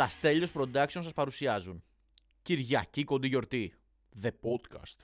Τα 0.00 0.08
Στέλιος 0.08 0.52
Production 0.54 0.88
σας 0.88 1.12
παρουσιάζουν. 1.12 1.82
Κυριακή 2.42 3.04
κοντή 3.04 3.28
γιορτή. 3.28 3.74
The 4.22 4.28
Podcast. 4.28 4.96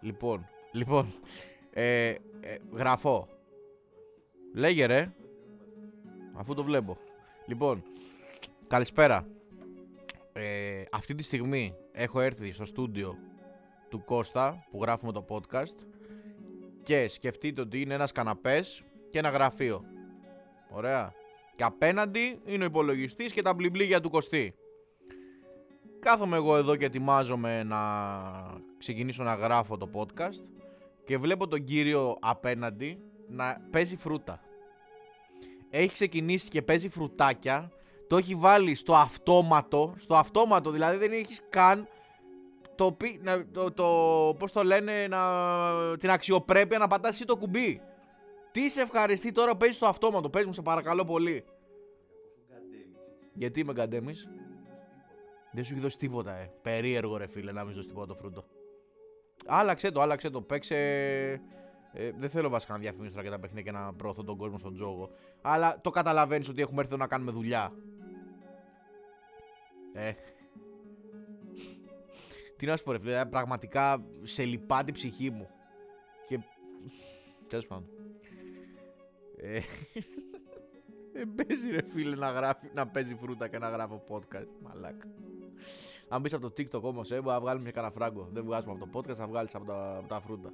Λοιπόν, 0.00 0.48
λοιπόν 0.72 1.14
ε, 1.70 2.08
ε, 2.08 2.18
Γραφώ 2.72 3.28
Λέγε 4.54 4.86
ρε. 4.86 5.12
Αφού 6.34 6.54
το 6.54 6.62
βλέπω. 6.64 6.98
Λοιπόν 7.46 7.82
Καλησπέρα. 8.66 9.26
Ε, 10.32 10.82
Αυτή 10.92 11.14
τη 11.14 11.22
στιγμή 11.22 11.74
έχω 11.92 12.20
έρθει 12.20 12.52
στο 12.52 12.64
στούντιο 12.64 13.18
του 13.88 14.04
Κώστα 14.04 14.66
που 14.70 14.82
γράφουμε 14.82 15.12
το 15.12 15.24
podcast 15.28 15.95
και 16.86 17.08
σκεφτείτε 17.08 17.60
ότι 17.60 17.80
είναι 17.80 17.94
ένας 17.94 18.12
καναπές 18.12 18.82
και 19.08 19.18
ένα 19.18 19.28
γραφείο. 19.28 19.84
Ωραία. 20.70 21.12
Και 21.56 21.64
απέναντι 21.64 22.40
είναι 22.44 22.62
ο 22.62 22.66
υπολογιστής 22.66 23.32
και 23.32 23.42
τα 23.42 23.54
μπλιμπλίγια 23.54 24.00
του 24.00 24.10
Κωστή. 24.10 24.54
Κάθομαι 25.98 26.36
εγώ 26.36 26.56
εδώ 26.56 26.76
και 26.76 26.84
ετοιμάζομαι 26.84 27.62
να 27.62 27.78
ξεκινήσω 28.78 29.22
να 29.22 29.34
γράφω 29.34 29.76
το 29.76 29.90
podcast 29.94 30.44
και 31.04 31.18
βλέπω 31.18 31.48
τον 31.48 31.64
κύριο 31.64 32.16
απέναντι 32.20 32.98
να 33.28 33.60
παίζει 33.70 33.96
φρούτα. 33.96 34.40
Έχει 35.70 35.92
ξεκινήσει 35.92 36.48
και 36.48 36.62
παίζει 36.62 36.88
φρουτάκια, 36.88 37.70
το 38.06 38.16
έχει 38.16 38.34
βάλει 38.34 38.74
στο 38.74 38.94
αυτόματο, 38.94 39.94
στο 39.98 40.16
αυτόματο 40.16 40.70
δηλαδή 40.70 40.96
δεν 40.96 41.12
έχεις 41.12 41.40
καν 41.50 41.88
το, 42.76 42.96
το, 43.52 43.72
το, 43.72 43.84
πώς 44.38 44.52
το 44.52 44.64
λένε, 44.64 45.06
να, 45.06 45.18
την 45.98 46.10
αξιοπρέπεια 46.10 46.78
να 46.78 46.86
πατάς 46.86 47.18
το 47.26 47.36
κουμπί. 47.36 47.80
Τι 48.50 48.70
σε 48.70 48.80
ευχαριστεί 48.80 49.32
τώρα 49.32 49.50
που 49.50 49.56
παίζεις 49.56 49.78
το 49.78 49.86
αυτόματο, 49.86 50.30
πες 50.30 50.44
μου 50.44 50.52
σε 50.52 50.62
παρακαλώ 50.62 51.04
πολύ. 51.04 51.44
Γιατί 53.32 53.60
είμαι 53.60 53.72
γκαντέμις. 53.72 54.28
Δεν 55.52 55.64
σου 55.64 55.72
έχει 55.72 55.82
δώσει 55.82 55.98
τίποτα, 55.98 56.32
ε. 56.32 56.52
Περίεργο 56.62 57.16
ρε 57.16 57.26
φίλε 57.26 57.52
να 57.52 57.64
μην 57.64 57.74
δώσει 57.74 57.88
τίποτα 57.88 58.06
το 58.06 58.14
φρούτο. 58.14 58.44
Άλλαξε 59.46 59.90
το, 59.90 60.00
άλλαξε 60.00 60.30
το. 60.30 60.42
Παίξε. 60.42 60.76
Ε, 61.92 62.10
δεν 62.18 62.30
θέλω 62.30 62.48
βασικά 62.48 62.72
να 62.72 62.78
διαφημίσω 62.78 63.10
τώρα 63.10 63.22
και 63.22 63.30
τα 63.30 63.38
παιχνίδια 63.38 63.72
και 63.72 63.78
να 63.78 63.94
προωθώ 63.94 64.24
τον 64.24 64.36
κόσμο 64.36 64.58
στον 64.58 64.74
τζόγο. 64.74 65.10
Αλλά 65.42 65.80
το 65.80 65.90
καταλαβαίνεις 65.90 66.48
ότι 66.48 66.62
έχουμε 66.62 66.82
έρθει 66.82 66.96
να 66.96 67.06
κάνουμε 67.06 67.30
δουλειά. 67.30 67.72
Ε, 69.92 70.12
τι 72.56 72.66
να 72.66 72.76
σου 72.76 72.84
πω, 72.84 72.92
ρε 72.92 72.98
φίλε, 72.98 73.24
πραγματικά 73.26 74.04
σε 74.22 74.44
λυπά 74.44 74.84
την 74.84 74.94
ψυχή 74.94 75.30
μου. 75.30 75.48
Και. 76.28 76.38
Τέλος 77.48 77.66
πάντων. 77.66 77.88
Ε, 79.36 79.60
δεν 81.12 81.34
παίζει 81.34 81.70
ρε 81.70 81.82
φίλε 81.82 82.16
να, 82.16 82.30
γράφει, 82.30 82.70
να 82.74 82.86
παίζει 82.86 83.14
φρούτα 83.14 83.48
και 83.48 83.58
να 83.58 83.68
γράφω 83.68 84.04
podcast. 84.08 84.48
Μαλάκα. 84.62 85.06
Αν 86.08 86.20
μπεις 86.20 86.32
από 86.32 86.50
το 86.50 86.54
TikTok 86.58 86.82
όμως, 86.82 87.10
ε, 87.10 87.20
να 87.20 87.40
βγάλουμε 87.40 87.62
μια 87.62 87.72
κανένα 87.72 87.92
φράγκο. 87.92 88.28
Δεν 88.32 88.44
βγάζουμε 88.44 88.72
από 88.72 88.86
το 88.86 88.98
podcast, 88.98 89.14
θα 89.14 89.26
βγάλεις 89.26 89.54
από 89.54 89.64
τα, 89.64 89.96
από 89.96 90.08
τα 90.08 90.20
φρούτα. 90.20 90.52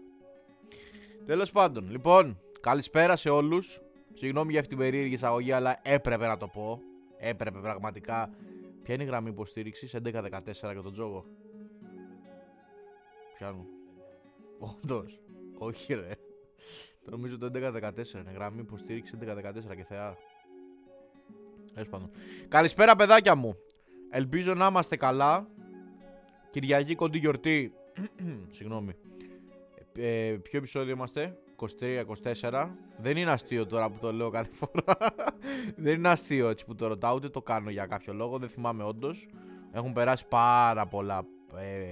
Τέλος 1.26 1.50
πάντων, 1.50 1.90
λοιπόν, 1.90 2.40
καλησπέρα 2.60 3.16
σε 3.16 3.28
όλους. 3.28 3.80
Συγγνώμη 4.14 4.50
για 4.50 4.60
αυτή 4.60 4.74
την 4.74 4.84
περίεργη 4.84 5.14
εισαγωγή, 5.14 5.52
αλλά 5.52 5.80
έπρεπε 5.82 6.26
να 6.26 6.36
το 6.36 6.48
πω. 6.48 6.80
Έπρεπε 7.18 7.58
πραγματικά. 7.58 8.30
Ποια 8.82 8.94
είναι 8.94 9.02
η 9.02 9.06
γραμμή 9.06 9.30
υποστήριξης; 9.30 9.94
11-14 9.94 10.72
για 10.72 10.82
τον 10.82 10.92
τζόγο. 10.92 11.24
Πιάνω. 13.42 13.66
Όντως. 14.58 15.20
Όχι, 15.58 15.94
ρε. 15.94 16.10
Νομίζω 17.10 17.38
το 17.38 17.50
11-14 17.54 18.14
είναι 18.14 18.32
γραμμή 18.34 18.60
υποστήριξη 18.60 19.18
11-14 19.20 19.76
και 19.76 19.84
θεά. 19.84 20.16
Έσπανο. 21.74 22.10
Καλησπέρα, 22.48 22.96
παιδάκια 22.96 23.34
μου. 23.34 23.56
Ελπίζω 24.10 24.54
να 24.54 24.66
είμαστε 24.66 24.96
καλά. 24.96 25.48
Κυριακή 26.50 26.94
κοντή 26.94 27.18
γιορτή. 27.18 27.72
Συγγνώμη. 28.56 28.92
Ε, 29.92 30.36
ποιο 30.42 30.58
επεισόδιο 30.58 30.92
είμαστε, 30.92 31.38
23-24. 32.40 32.68
Δεν 32.96 33.16
είναι 33.16 33.30
αστείο 33.30 33.66
τώρα 33.66 33.90
που 33.90 33.98
το 33.98 34.12
λέω 34.12 34.30
κάθε 34.30 34.50
φορά. 34.52 34.96
Δεν 35.84 35.94
είναι 35.94 36.08
αστείο 36.08 36.48
έτσι 36.48 36.64
που 36.64 36.74
το 36.74 36.86
ρωτάω, 36.86 37.14
ούτε 37.14 37.28
το 37.28 37.42
κάνω 37.42 37.70
για 37.70 37.86
κάποιο 37.86 38.12
λόγο. 38.12 38.38
Δεν 38.38 38.48
θυμάμαι 38.48 38.84
όντως. 38.84 39.28
Έχουν 39.72 39.92
περάσει 39.92 40.26
πάρα 40.28 40.86
πολλά 40.86 41.18
ε, 41.18 41.22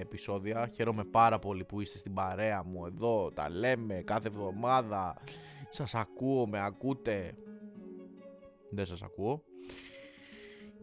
επεισόδια. 0.01 0.67
Χαίρομαι 0.67 1.05
πάρα 1.05 1.39
πολύ 1.39 1.65
που 1.65 1.81
είστε 1.81 1.99
στην 1.99 2.15
παρέα 2.15 2.65
μου 2.65 2.87
εδώ. 2.87 3.31
Τα 3.35 3.51
λέμε 3.51 3.95
κάθε 3.95 4.29
εβδομάδα. 4.29 5.17
Σας 5.71 5.95
ακούω, 5.95 6.47
με 6.47 6.65
ακούτε. 6.65 7.35
Δεν 8.71 8.87
σας 8.87 9.03
ακούω. 9.03 9.45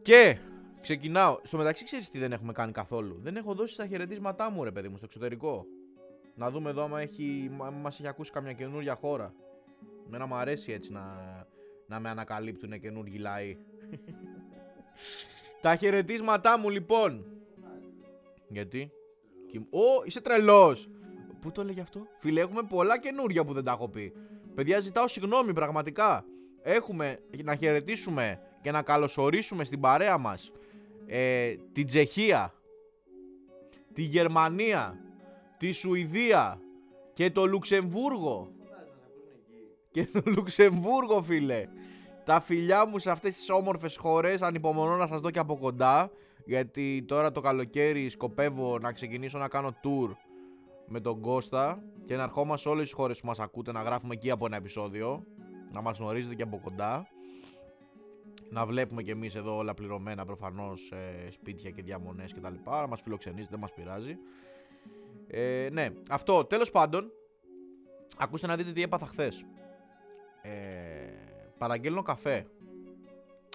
Και 0.02 0.38
ξεκινάω. 0.82 1.40
Στο 1.44 1.58
μεταξύ 1.58 1.84
ξέρεις 1.84 2.10
τι 2.10 2.20
δεν 2.20 2.32
έχουμε 2.32 2.52
κάνει 2.52 2.72
καθόλου; 2.72 3.20
Δεν 3.22 3.36
έχω 3.36 3.54
δώσει 3.54 3.78
τα 3.78 3.88
χαιρετίσματά 3.88 4.50
μου 4.50 4.64
ρε 4.64 4.72
παιδί 4.72 4.88
μου 4.88 4.96
στο 4.96 5.06
εξωτερικό. 5.06 5.66
Να 6.36 6.52
δούμε 6.52 6.70
εδώ 6.70 6.84
άμα, 6.84 7.02
έχει, 7.02 7.52
μας 7.82 8.00
έχει 8.00 8.08
ακούσει 8.08 8.32
καμιά 8.32 8.54
καινούργια 8.54 8.96
χώρα. 8.96 9.34
Μένα 10.10 10.26
μου 10.26 10.36
αρέσει 10.36 10.72
έτσι 10.72 10.92
να, 10.92 11.04
να 11.88 12.00
με 12.00 12.10
ανακαλύπτουν 12.10 12.80
καινούργιοι 12.80 13.18
λαοί. 13.20 13.58
τα 15.62 15.76
χαιρετίσματά 15.76 16.58
μου 16.58 16.70
λοιπόν. 16.70 17.37
Γιατί; 18.48 18.92
Ω, 19.70 20.04
είσαι 20.06 20.22
τρελός! 20.22 20.90
Πού 21.42 21.52
το 21.52 21.62
έλεγε 21.62 21.82
αυτό, 21.82 22.08
Φίλε, 22.20 22.42
έχουμε 22.42 22.64
πολλά 22.64 23.00
καινούρια 23.00 23.46
που 23.46 23.54
δεν 23.54 23.64
τα 23.64 23.72
έχω 23.72 23.90
πει. 23.90 24.14
Παιδιά, 24.56 24.80
ζητάω 24.80 25.08
συγγνώμη 25.08 25.54
πραγματικά. 25.54 26.26
Έχουμε 26.62 27.20
να 27.44 27.56
χαιρετήσουμε 27.56 28.40
και 28.62 28.72
να 28.72 28.82
καλωσορίσουμε 28.82 29.64
στην 29.64 29.80
παρέα 29.80 30.18
μας 30.18 30.52
ε, 31.06 31.56
την 31.72 31.86
Τσεχία, 31.86 32.54
τη 33.94 34.02
Γερμανία, 34.02 35.00
τη 35.58 35.72
Σουηδία 35.72 36.62
και 37.14 37.32
το 37.32 37.46
Λουξεμβούργο. 37.46 38.52
Και 39.92 40.06
το 40.06 40.22
Λουξεμβούργο, 40.26 41.22
φίλε. 41.22 41.68
Τα 42.26 42.40
φιλιά 42.40 42.86
μου 42.86 43.00
σε 43.00 43.12
αυτές 43.12 43.36
τις 43.36 43.50
όμορφες 43.50 43.98
χώρες 43.98 44.42
ανυπομονώ 44.42 44.96
να 44.96 45.08
σας 45.08 45.22
δω 45.22 45.32
και 45.32 45.40
από 45.40 45.58
κοντά 45.58 46.12
γιατί 46.48 47.04
τώρα 47.08 47.32
το 47.32 47.42
καλοκαίρι 47.42 48.10
σκοπεύω 48.10 48.80
να 48.80 48.92
ξεκινήσω 48.92 49.38
να 49.38 49.48
κάνω 49.48 49.76
tour 49.84 50.12
με 50.88 51.00
τον 51.00 51.22
Κώστα 51.22 51.84
και 52.06 52.16
να 52.16 52.24
ερχόμαστε 52.24 52.68
σε 52.68 52.74
όλες 52.74 52.84
τις 52.84 52.94
χώρες 52.94 53.20
που 53.20 53.28
μας 53.28 53.40
ακούτε 53.40 53.72
να 53.72 53.82
γράφουμε 53.82 54.14
εκεί 54.14 54.32
από 54.32 54.46
ένα 54.46 54.56
επεισόδιο 54.56 55.24
να 55.72 55.82
μας 55.82 55.98
γνωρίζετε 55.98 56.36
και 56.36 56.44
από 56.44 56.60
κοντά 56.64 57.08
να 58.50 58.66
βλέπουμε 58.66 59.04
και 59.04 59.12
εμείς 59.12 59.36
εδώ 59.36 59.58
όλα 59.58 59.74
πληρωμένα 59.74 60.26
προφανώς 60.26 60.92
ε, 60.92 61.32
σπίτια 61.32 61.72
και 61.72 61.82
διαμονές 61.82 62.34
και 62.34 62.40
τα 62.40 62.50
λοιπά 62.50 62.82
να 62.82 62.88
μας 62.88 63.02
φιλοξενήσετε, 63.02 63.50
δεν 63.52 63.60
μας 63.60 63.74
πειράζει. 63.74 64.18
Ε, 65.28 65.70
ναι, 65.72 65.90
αυτό. 66.10 66.46
Τέλος 66.46 66.72
πάντων 66.72 67.12
ακούστε 68.18 68.48
να 68.48 68.56
δείτε 68.56 68.72
τι 68.72 68.82
έπαθα 68.82 69.06
χθες. 69.06 69.46
Ε, 70.42 70.52
παραγγέλνω 71.58 72.02
καφέ. 72.02 72.46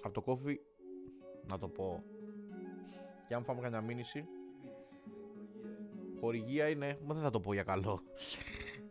Από 0.03 0.15
το 0.15 0.21
κόφι 0.21 0.61
να 1.47 1.59
το 1.59 1.69
πω 1.69 2.03
και 3.33 3.39
αν 3.39 3.45
φάμε 3.45 3.61
καμιά 3.61 3.81
μήνυση. 3.81 4.27
Χορηγία 6.21 6.69
είναι. 6.69 6.99
Μα 7.05 7.15
δεν 7.15 7.23
θα 7.23 7.31
το 7.31 7.41
πω 7.41 7.53
για 7.53 7.63
καλό. 7.63 8.03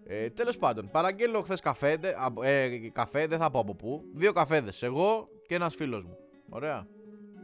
Ε, 0.03 0.29
Τέλος 0.29 0.57
πάντων, 0.57 0.89
παραγγέλνω 0.91 1.41
χθες 1.41 1.59
καφέ, 1.59 1.99
ε, 2.41 2.89
καφέ, 2.89 3.27
δεν 3.27 3.39
θα 3.39 3.51
πω 3.51 3.59
από 3.59 3.75
πού. 3.75 4.03
Δύο 4.13 4.33
καφέδες. 4.33 4.81
Εγώ 4.83 5.29
και 5.47 5.55
ένας 5.55 5.75
φίλος 5.75 6.03
μου. 6.03 6.17
Ωραία. 6.49 6.87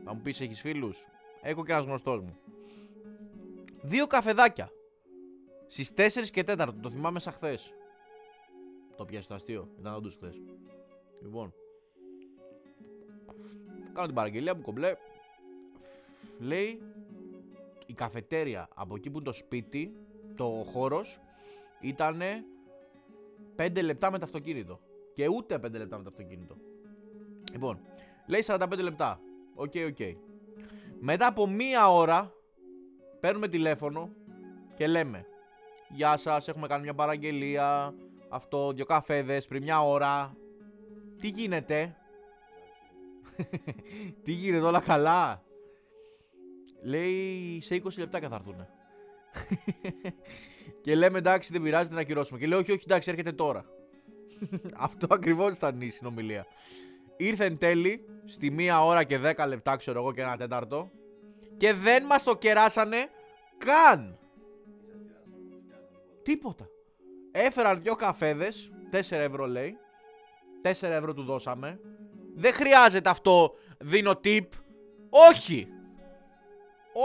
Θα 0.04 0.14
μου 0.14 0.22
πεις, 0.22 0.42
έχεις 0.42 0.62
φίλους; 0.62 1.06
Έχω 1.42 1.66
και 1.66 1.72
ένας 1.72 1.86
γνωστός 1.86 2.22
μου. 2.22 2.38
Δύο 3.82 4.08
καφεδάκια. 4.08 4.72
Στις 5.68 5.94
4 5.94 6.30
και 6.32 6.44
4. 6.44 6.80
Το 6.82 6.90
θυμάμαι 6.90 7.20
σαν 7.20 7.34
χθες. 7.34 7.74
Το 8.96 9.06
πιάσεις 9.06 9.28
το 9.28 9.34
αστείο. 9.34 9.70
Ήταν 9.80 9.96
όντως 9.96 10.16
χθες. 10.16 10.42
Λοιπόν. 11.22 11.54
Κάνω 13.94 14.06
την 14.06 14.16
παραγγελία 14.16 14.56
μου 14.56 14.62
κομπλέ 14.62 14.96
λέει 16.40 16.82
η 17.86 17.94
καφετέρια 17.94 18.68
από 18.76 18.96
εκεί 18.96 19.10
που 19.10 19.22
το 19.22 19.34
σπίτι, 19.34 19.96
το 20.36 20.46
χώρος, 20.46 21.20
ήταν 21.80 22.22
5 23.56 23.82
λεπτά 23.84 24.12
με 24.12 24.18
το 24.18 24.26
αυτοκίνητο. 24.26 24.80
Και 25.14 25.28
ούτε 25.28 25.56
5 25.56 25.72
λεπτά 25.72 25.98
με 25.98 26.04
το 26.04 26.10
αυτοκίνητο. 26.10 26.58
Λοιπόν, 27.52 27.80
λέει 28.28 28.44
45 28.46 28.82
λεπτά. 28.82 29.20
OK, 29.56 29.72
okay, 29.74 29.88
OK. 29.90 29.96
Okay. 30.00 30.16
Μετά 31.00 31.28
από 31.28 31.48
μία 31.48 31.92
ώρα 31.92 32.34
παίρνουμε 33.20 33.48
τηλέφωνο 33.48 34.12
και 34.76 34.88
λέμε 34.88 35.26
Γεια 35.90 36.18
σας, 36.18 36.48
έχουμε 36.48 36.68
κάνει 36.68 36.84
μια 36.84 36.94
παραγγελία, 36.94 37.94
αυτό, 38.30 38.72
δύο 38.72 38.86
καφέδες 38.86 39.48
πριν 39.48 39.64
μια 39.64 39.82
ώρα. 39.82 40.38
Τι 41.20 41.28
γίνεται; 41.28 41.96
Τι 44.24 44.32
γίνεται 44.32 44.66
όλα 44.66 44.80
καλά; 44.80 45.44
Λέει 46.82 47.60
σε 47.62 47.82
20 47.84 47.88
λεπτά 47.98 48.20
θα 48.20 48.36
έρθουν. 48.36 48.68
και 50.84 50.96
λέμε 50.96 51.18
εντάξει 51.18 51.52
δεν 51.52 51.62
πειράζει 51.62 51.92
να 51.92 52.00
ακυρώσουμε. 52.00 52.40
Και 52.40 52.48
λέει 52.48 52.60
όχι 52.60 52.72
όχι 52.72 52.84
εντάξει 52.84 53.10
έρχεται 53.10 53.32
τώρα. 53.32 53.66
Αυτό 54.88 55.08
ακριβώς 55.10 55.56
ήταν 55.56 55.82
η 55.82 55.90
συνομιλία. 55.90 56.46
Ήρθε 57.18 57.46
εν 57.46 57.58
τέλει 57.58 58.06
στη 58.26 58.52
μία 58.52 58.84
ώρα 58.84 59.04
και 59.04 59.18
δέκα 59.18 59.48
λεπτά, 59.48 59.76
ξέρω 59.76 60.00
εγώ, 60.00 60.14
και 60.14 60.22
ένα 60.22 60.38
τέταρτο. 60.38 60.92
Και 61.58 61.74
δεν 61.74 62.04
μας 62.06 62.24
το 62.24 62.36
κεράσανε 62.36 63.10
καν. 63.58 64.18
Τίποτα. 66.24 66.68
Έφεραν 67.32 67.82
δυο 67.82 67.96
καφέδες, 67.96 68.72
4 68.92 68.98
ευρώ 69.10 69.48
λέει. 69.48 69.78
4 70.62 70.70
ευρώ 70.82 71.14
του 71.14 71.24
δώσαμε. 71.24 71.80
Δεν 72.36 72.54
χρειάζεται 72.54 73.10
αυτό, 73.10 73.54
δίνω 73.78 74.20
tip. 74.24 74.46
Όχι. 75.10 75.68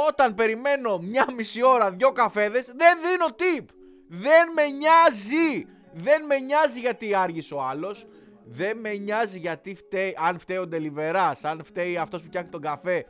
Όταν 0.08 0.34
περιμένω 0.34 0.98
μια 0.98 1.26
μισή 1.36 1.62
ώρα 1.62 1.90
δυο 1.90 2.12
καφέδες, 2.12 2.66
δεν 2.66 2.98
δίνω 3.00 3.26
tip. 3.38 3.64
Δεν 4.08 4.52
με 4.54 4.66
νοιάζει. 4.66 5.66
Δεν 5.92 6.24
με 6.24 6.38
νοιάζει 6.38 6.80
γιατί 6.80 7.14
άργησε 7.14 7.54
ο 7.54 7.62
άλλος. 7.62 8.06
Δεν 8.44 8.78
με 8.78 8.94
νοιάζει 8.94 9.38
γιατί 9.38 9.74
φταίει, 9.74 10.16
αν 10.18 10.38
φταίει 10.38 10.56
ο 10.56 10.66
Ντελιβεράς, 10.66 11.44
αν 11.44 11.64
φταίει 11.64 11.96
αυτός 11.96 12.20
που 12.20 12.26
φτιάχνει 12.26 12.50
τον 12.50 12.60
καφέ. 12.60 13.06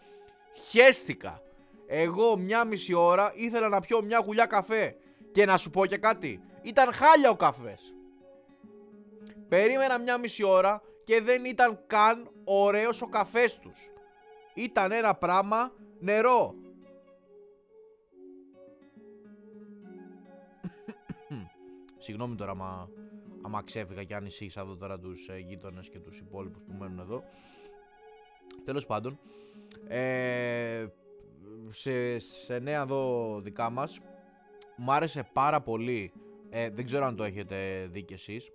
Χέστηκα. 0.68 1.42
Εγώ 1.86 2.36
μια 2.36 2.64
μισή 2.64 2.94
ώρα 2.94 3.32
ήθελα 3.34 3.68
να 3.68 3.80
πιω 3.80 4.02
μια 4.02 4.22
γουλιά 4.26 4.46
καφέ. 4.46 4.96
Και 5.32 5.44
να 5.44 5.56
σου 5.56 5.70
πω 5.70 5.86
και 5.86 5.96
κάτι. 5.96 6.42
Ήταν 6.62 6.92
χάλια 6.92 7.30
ο 7.30 7.36
καφές. 7.36 7.94
Περίμενα 9.48 9.98
μια 9.98 10.18
μισή 10.18 10.44
ώρα 10.44 10.82
και 11.04 11.20
δεν 11.20 11.44
ήταν 11.44 11.80
καν 11.86 12.30
ωραίος 12.44 13.02
ο 13.02 13.06
καφές 13.06 13.58
τους. 13.58 13.90
Ήταν 14.54 14.92
ένα 14.92 15.14
πράγμα 15.14 15.72
νερό. 15.98 16.54
Συγγνώμη 22.02 22.34
τώρα 22.34 22.54
μα, 22.54 22.88
άμα 23.42 23.62
ξέφυγα 23.62 24.04
και 24.04 24.14
ανησύχησα 24.14 24.60
εδώ 24.60 24.76
τώρα 24.76 24.98
τους 24.98 25.28
ε, 25.28 25.38
γείτονες 25.38 25.88
και 25.88 25.98
τους 25.98 26.18
υπόλοιπους 26.18 26.62
που 26.62 26.72
μένουν 26.78 26.98
εδώ. 26.98 27.22
Τέλος 28.64 28.86
πάντων, 28.86 29.18
ε, 29.88 30.86
σε, 31.68 32.18
σε 32.18 32.58
νέα 32.58 32.82
εδώ 32.82 33.40
δικά 33.40 33.70
μας, 33.70 34.00
μου 34.76 34.92
άρεσε 34.92 35.28
πάρα 35.32 35.60
πολύ, 35.60 36.12
ε, 36.50 36.70
δεν 36.70 36.84
ξέρω 36.84 37.06
αν 37.06 37.16
το 37.16 37.24
έχετε 37.24 37.88
δει 37.90 38.02
κι 38.02 38.12
εσείς, 38.12 38.50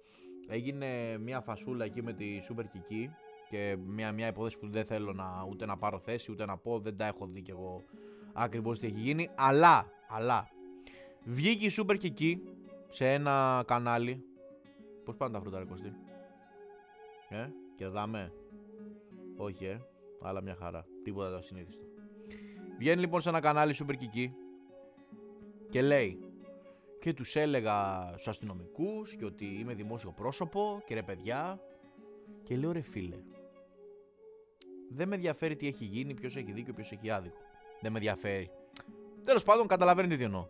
έγινε 0.48 1.18
μια 1.18 1.42
φασούλα 1.42 1.86
εκεί 1.86 2.04
με 2.04 2.14
τη 2.14 2.40
Super 2.50 2.64
Kiki 2.64 3.08
και 3.50 3.78
μια, 3.86 4.12
μια 4.12 4.28
υπόθεση 4.28 4.58
που 4.60 4.70
δεν 4.70 4.86
θέλω 4.86 5.14
να, 5.14 5.48
ούτε 5.50 5.66
να 5.66 5.78
πάρω 5.78 6.00
θέση 6.00 6.32
ούτε 6.32 6.46
να 6.46 6.58
πω, 6.58 6.80
δεν 6.80 6.98
τα 6.98 7.06
έχω 7.06 7.28
δει 7.28 7.42
κι 7.42 7.52
εγώ 7.52 7.84
ακριβώς 8.34 8.80
τι 8.80 8.86
έχει 8.86 9.00
γίνει, 9.00 9.30
αλλά, 9.36 9.92
αλλά, 10.10 10.50
βγήκε 11.24 11.66
η 11.66 11.72
Super 11.78 11.98
Kiki 12.02 12.36
σε 12.90 13.14
ένα 13.14 13.64
κανάλι, 13.68 14.24
πώς 15.04 15.16
πάνε 15.16 15.34
τα 15.34 15.40
φρούτα 15.40 15.60
ρε 15.60 15.66
Κωστή, 15.66 15.94
ε, 17.30 17.48
και 17.76 17.88
δάμε, 17.88 18.34
όχι 19.38 19.66
ε, 19.66 19.78
αλλά 20.22 20.42
μια 20.42 20.56
χαρά, 20.56 20.86
τίποτα 21.04 21.30
το 21.30 21.36
ασυνήθιστο. 21.36 21.86
Βγαίνει 22.78 23.00
λοιπόν 23.02 23.22
σε 23.22 23.30
ένα 23.30 23.40
κανάλι 23.40 23.76
Super 23.80 23.94
Kiki 23.94 24.30
και 25.70 25.82
λέει 25.82 26.20
και 27.00 27.14
τους 27.14 27.36
έλεγα 27.36 28.08
στους 28.12 28.28
αστυνομικούς 28.28 29.16
και 29.16 29.26
ότι 29.26 29.46
είμαι 29.46 29.74
δημόσιο 29.74 30.12
πρόσωπο 30.12 30.82
και 30.86 30.94
ρε 30.94 31.04
παιδιά 31.04 31.60
και 32.44 32.58
λέω 32.58 32.72
ρε 32.72 32.82
φίλε 32.82 33.18
δεν 34.90 35.08
με 35.08 35.16
ενδιαφέρει 35.16 35.56
τι 35.56 35.68
έχει 35.68 35.86
γίνει, 35.86 36.14
ποιος 36.14 36.36
έχει 36.36 36.52
δίκιο, 36.52 36.74
ποιος 36.74 36.92
έχει 36.92 37.10
άδικο. 37.10 37.38
Δεν 37.82 37.92
με 37.92 37.98
ενδιαφέρει. 37.98 38.50
Τέλος 39.24 39.44
πάντων 39.44 39.68
καταλαβαίνετε 39.68 40.16
τι 40.16 40.24
εννοώ. 40.24 40.48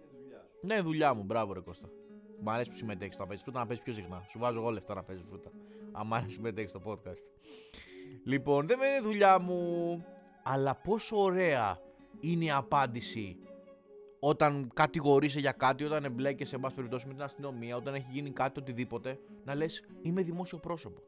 Ναι, 0.62 0.82
δουλειά 0.82 1.14
μου, 1.14 1.24
μπράβο 1.24 1.54
ρε 1.54 1.60
Κώστα. 1.60 1.90
Μ' 2.42 2.50
αρέσει 2.50 2.70
που 2.70 2.76
συμμετέχεις 2.76 3.18
να 3.18 3.26
παίζεις 3.26 3.44
φρούτα, 3.44 3.60
να 3.60 3.66
παίζεις 3.66 3.84
πιο 3.84 3.94
συχνά. 3.94 4.26
Σου 4.30 4.40
βάζω 4.40 4.60
εγώ 4.60 4.70
λεφτά 4.70 4.94
να 4.94 5.04
παίζεις 5.04 5.26
φρούτα. 5.30 5.52
Αν 5.92 6.08
μ' 6.08 6.14
αρέσει 6.14 6.30
συμμετέχεις 6.30 6.70
στο 6.70 6.82
podcast. 6.86 7.24
Λοιπόν, 8.24 8.68
δεν 8.68 8.78
είναι 8.78 9.02
δουλειά 9.02 9.40
μου, 9.40 10.06
αλλά 10.44 10.76
πόσο 10.76 11.22
ωραία 11.22 11.82
είναι 12.20 12.46
η 12.46 12.52
απάντηση 12.52 13.38
όταν 14.20 14.72
κατηγορείσαι 14.74 15.40
για 15.40 15.52
κάτι, 15.52 15.84
όταν 15.84 16.04
εμπλέκεσαι, 16.04 16.52
σε 16.52 16.58
πάση 16.58 16.76
περιπτώσει, 16.76 17.08
με 17.08 17.14
την 17.14 17.24
αστυνομία, 17.24 17.76
όταν 17.76 17.94
έχει 17.96 18.08
γίνει 18.10 18.32
κάτι 18.32 18.60
οτιδήποτε, 18.60 19.20
να 19.44 19.56
λες 19.56 19.86
είμαι 20.02 20.22
δημόσιο 20.22 20.58
πρόσωπο. 20.58 21.02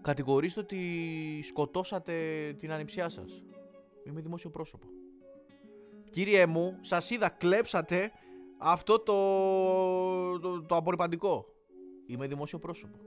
Κατηγορήστε 0.00 0.60
ότι 0.60 0.78
σκοτώσατε 1.42 2.14
την 2.58 2.72
ανιψιά 2.72 3.08
σας. 3.08 3.42
Είμαι 4.04 4.20
δημόσιο 4.20 4.50
πρόσωπο. 4.50 4.86
Κύριε 6.10 6.46
μου, 6.46 6.78
σας 6.80 7.10
είδα 7.10 7.28
κλέψατε 7.28 8.12
αυτό 8.58 8.98
το, 8.98 10.38
το, 10.38 10.62
το 10.62 10.76
απορριπαντικό. 10.76 11.46
Είμαι 12.06 12.26
δημόσιο 12.26 12.58
πρόσωπο. 12.58 12.98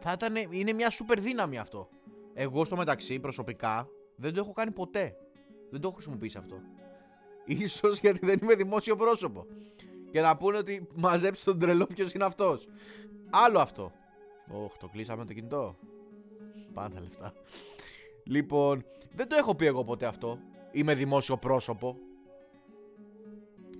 Θα 0.00 0.12
ήταν, 0.12 0.34
είναι 0.50 0.72
μια 0.72 0.90
σούπερ 0.90 1.20
δύναμη 1.20 1.58
αυτό. 1.58 1.88
Εγώ 2.34 2.64
στο 2.64 2.76
μεταξύ 2.76 3.20
προσωπικά 3.20 3.88
δεν 4.16 4.34
το 4.34 4.40
έχω 4.40 4.52
κάνει 4.52 4.70
ποτέ. 4.70 5.16
Δεν 5.70 5.80
το 5.80 5.86
έχω 5.86 5.96
χρησιμοποιήσει 5.96 6.38
αυτό. 6.38 6.60
Ίσως 7.44 8.00
γιατί 8.00 8.26
δεν 8.26 8.38
είμαι 8.42 8.54
δημόσιο 8.54 8.96
πρόσωπο. 8.96 9.46
Και 10.10 10.20
να 10.20 10.36
πούνε 10.36 10.56
ότι 10.58 10.88
μαζέψει 10.94 11.44
τον 11.44 11.58
τρελό 11.58 11.86
ποιος 11.86 12.12
είναι 12.12 12.24
αυτός. 12.24 12.68
Άλλο 13.30 13.58
αυτό. 13.58 13.92
Όχ, 14.64 14.76
το 14.76 14.88
κλείσαμε 14.88 15.24
το 15.24 15.32
κινητό. 15.32 15.76
Πάντα 16.74 17.00
λεφτά. 17.00 17.32
Λοιπόν, 18.24 18.84
δεν 19.14 19.28
το 19.28 19.36
έχω 19.36 19.54
πει 19.54 19.66
εγώ 19.66 19.84
ποτέ 19.84 20.06
αυτό. 20.06 20.38
Είμαι 20.72 20.94
δημόσιο 20.94 21.36
πρόσωπο. 21.36 21.96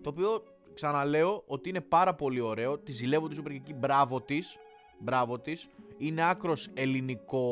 Το 0.02 0.08
οποίο 0.08 0.42
ξαναλέω 0.78 1.42
ότι 1.46 1.68
είναι 1.68 1.80
πάρα 1.80 2.14
πολύ 2.14 2.40
ωραίο. 2.40 2.78
Τη 2.78 2.92
ζηλεύω 2.92 3.28
τη 3.28 3.34
Σούπερ 3.34 3.52
Μπράβο 3.74 4.20
της. 4.20 4.58
Μπράβο 4.98 5.38
της. 5.38 5.68
Είναι 5.98 6.28
άκρος 6.28 6.68
ελληνικό 6.74 7.44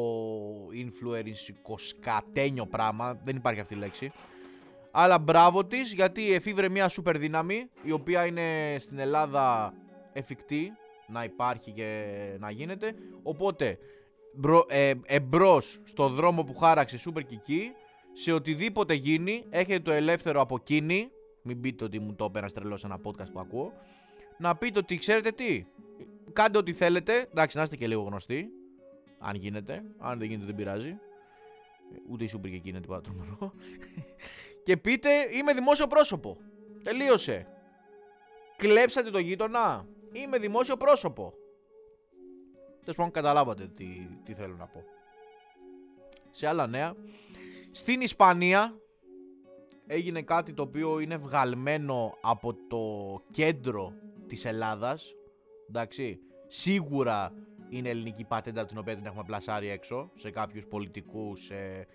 influencer 0.73 1.75
σκατένιο 1.76 2.67
πράγμα. 2.67 3.20
Δεν 3.25 3.37
υπάρχει 3.37 3.61
αυτή 3.61 3.75
η 3.75 3.76
λέξη. 3.76 4.12
Αλλά 4.90 5.19
μπράβο 5.19 5.64
της 5.64 5.93
γιατί 5.93 6.32
εφήβρε 6.32 6.69
μια 6.69 6.88
σούπερ 6.88 7.19
δύναμη 7.19 7.70
η 7.82 7.93
οποία 7.93 8.26
είναι 8.26 8.76
στην 8.78 8.99
Ελλάδα 8.99 9.75
εφικτή 10.12 10.73
να 11.06 11.25
υπάρχει 11.25 11.70
και 11.70 12.14
να 12.38 12.50
γίνεται. 12.50 12.94
Οπότε 13.23 13.78
ε, 14.69 14.93
εμπρός 15.06 15.81
στο 15.84 16.08
δρόμο 16.08 16.44
που 16.44 16.55
χάραξε 16.55 16.99
Super 17.05 17.20
Kiki 17.20 17.61
σε 18.12 18.32
οτιδήποτε 18.32 18.94
γίνει 18.94 19.44
έχετε 19.50 19.81
το 19.81 19.93
ελεύθερο 19.93 20.40
από 20.40 20.56
εκείνη 20.61 21.11
μην 21.47 21.61
πείτε 21.61 21.85
ότι 21.85 21.99
μου 21.99 22.15
το 22.15 22.25
έπαιρνα 22.25 22.51
τρελός 22.51 22.81
σε 22.81 22.87
ένα 22.87 23.01
podcast 23.05 23.33
που 23.33 23.41
ακούω. 23.41 23.73
Να 24.39 24.57
πείτε 24.57 24.79
ότι 24.79 24.99
ξέρετε 24.99 25.31
τι 25.31 25.65
κάντε 26.33 26.59
ό,τι 26.59 26.73
θέλετε. 26.73 27.29
Εντάξει 27.31 27.57
να 27.57 27.63
είστε 27.63 27.77
και 27.77 27.87
λίγο 27.87 28.03
γνωστοί 28.03 28.49
αν 29.19 29.35
γίνεται. 29.35 29.83
Αν 29.99 30.19
δεν 30.19 30.29
γίνεται 30.29 30.47
δεν 30.47 30.55
πειράζει. 30.55 30.99
Ούτε 32.09 32.25
η 32.25 32.31
Super 32.33 32.47
Kiki 32.47 32.65
είναι 32.65 32.81
τίποτα 32.81 33.00
τρομερό. 33.00 33.53
Και 34.65 34.76
πείτε 34.76 35.09
είμαι 35.33 35.53
δημόσιο 35.53 35.87
πρόσωπο 35.87 36.37
τελείωσε. 36.83 37.47
Κλέψατε 38.57 39.11
το 39.11 39.19
γείτονα. 39.19 39.87
Είμαι 40.12 40.38
δημόσιο 40.38 40.76
πρόσωπο 40.76 41.35
Τέλος 42.87 43.00
πάντων, 43.00 43.12
καταλάβατε 43.12 43.67
τι, 43.76 43.87
τι 44.25 44.35
θέλω 44.35 44.57
να 44.57 44.67
πω. 44.67 44.85
Σε 46.31 46.47
άλλα 46.47 46.67
νέα, 46.67 46.95
στην 47.71 48.00
Ισπανία 48.00 48.81
έγινε 49.87 50.23
κάτι 50.23 50.52
το 50.52 50.62
οποίο 50.62 51.00
είναι 51.00 51.16
βγαλμένο 51.16 52.19
από 52.21 52.55
το 52.69 52.85
κέντρο 53.31 53.93
της 54.26 54.45
Ελλάδας. 54.45 55.14
Εντάξει, 55.69 56.19
σίγουρα 56.47 57.33
είναι 57.69 57.88
ελληνική 57.88 58.25
πατέντα 58.25 58.66
την 58.66 58.78
οποία 58.78 58.97
την 58.97 59.07
έχουμε 59.07 59.23
πλασάρει 59.26 59.69
έξω 59.69 60.11
σε 60.16 60.31
κάποιους 60.31 60.66
πολιτικούς 60.66 61.50
ε, 61.50 61.87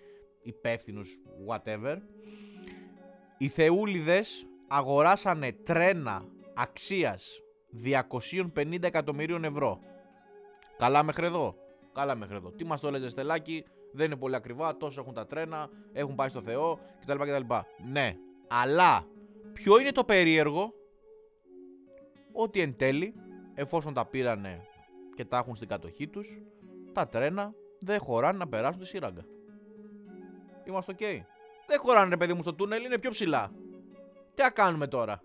υπεύθυνους 0.42 1.20
whatever. 1.48 1.98
Οι 3.38 3.48
Θεούλιδες 3.48 4.46
αγοράσανε 4.68 5.52
τρένα 5.52 6.26
αξίας 6.54 7.42
250 8.56 8.84
εκατομμυρίων 8.84 9.44
ευρώ 9.44 9.80
Καλά 10.82 11.04
μέχρι 11.04 11.26
εδώ. 11.26 11.56
Καλά 11.94 12.16
μέχρι 12.16 12.36
εδώ. 12.36 12.52
Τι 12.52 12.66
μας 12.66 12.80
το 12.80 12.88
έλεγε 12.88 13.10
Στελάκι, 13.10 13.66
δεν 13.94 14.06
είναι 14.06 14.16
πολύ 14.16 14.36
ακριβά, 14.36 14.78
τόσο 14.78 15.02
έχουν 15.02 15.14
τα 15.14 15.28
τρένα, 15.28 15.70
έχουν 15.94 16.16
πάει 16.16 16.30
στο 16.30 16.42
Θεό 16.42 16.80
κτλ. 17.00 17.18
κτλ. 17.18 17.54
Ναι, 17.92 18.16
αλλά 18.48 19.08
ποιο 19.54 19.80
είναι 19.80 19.92
το 19.92 20.04
περίεργο; 20.04 20.74
Ότι 22.32 22.62
εν 22.62 22.76
τέλει, 22.76 23.14
εφόσον 23.54 23.94
τα 23.94 24.06
πήρανε 24.06 24.62
και 25.16 25.26
τα 25.26 25.38
έχουν 25.38 25.56
στην 25.56 25.68
κατοχή 25.68 26.08
τους, 26.08 26.42
τα 26.94 27.08
τρένα 27.08 27.54
δεν 27.80 28.00
χωράνε 28.00 28.38
να 28.38 28.48
περάσουν 28.48 28.80
τη 28.82 28.88
σύραγγα. 28.88 29.26
Είμαστε 30.64 30.96
ok. 31.00 31.04
Δεν 31.68 31.80
χωράνε 31.80 32.10
ρε 32.10 32.18
παιδί 32.18 32.34
μου 32.34 32.42
στο 32.42 32.54
τούνελ, 32.54 32.84
είναι 32.84 33.00
πιο 33.00 33.10
ψηλά. 33.10 33.52
Τι 34.34 34.42
θα 34.42 34.50
κάνουμε 34.50 34.88
τώρα; 34.88 35.22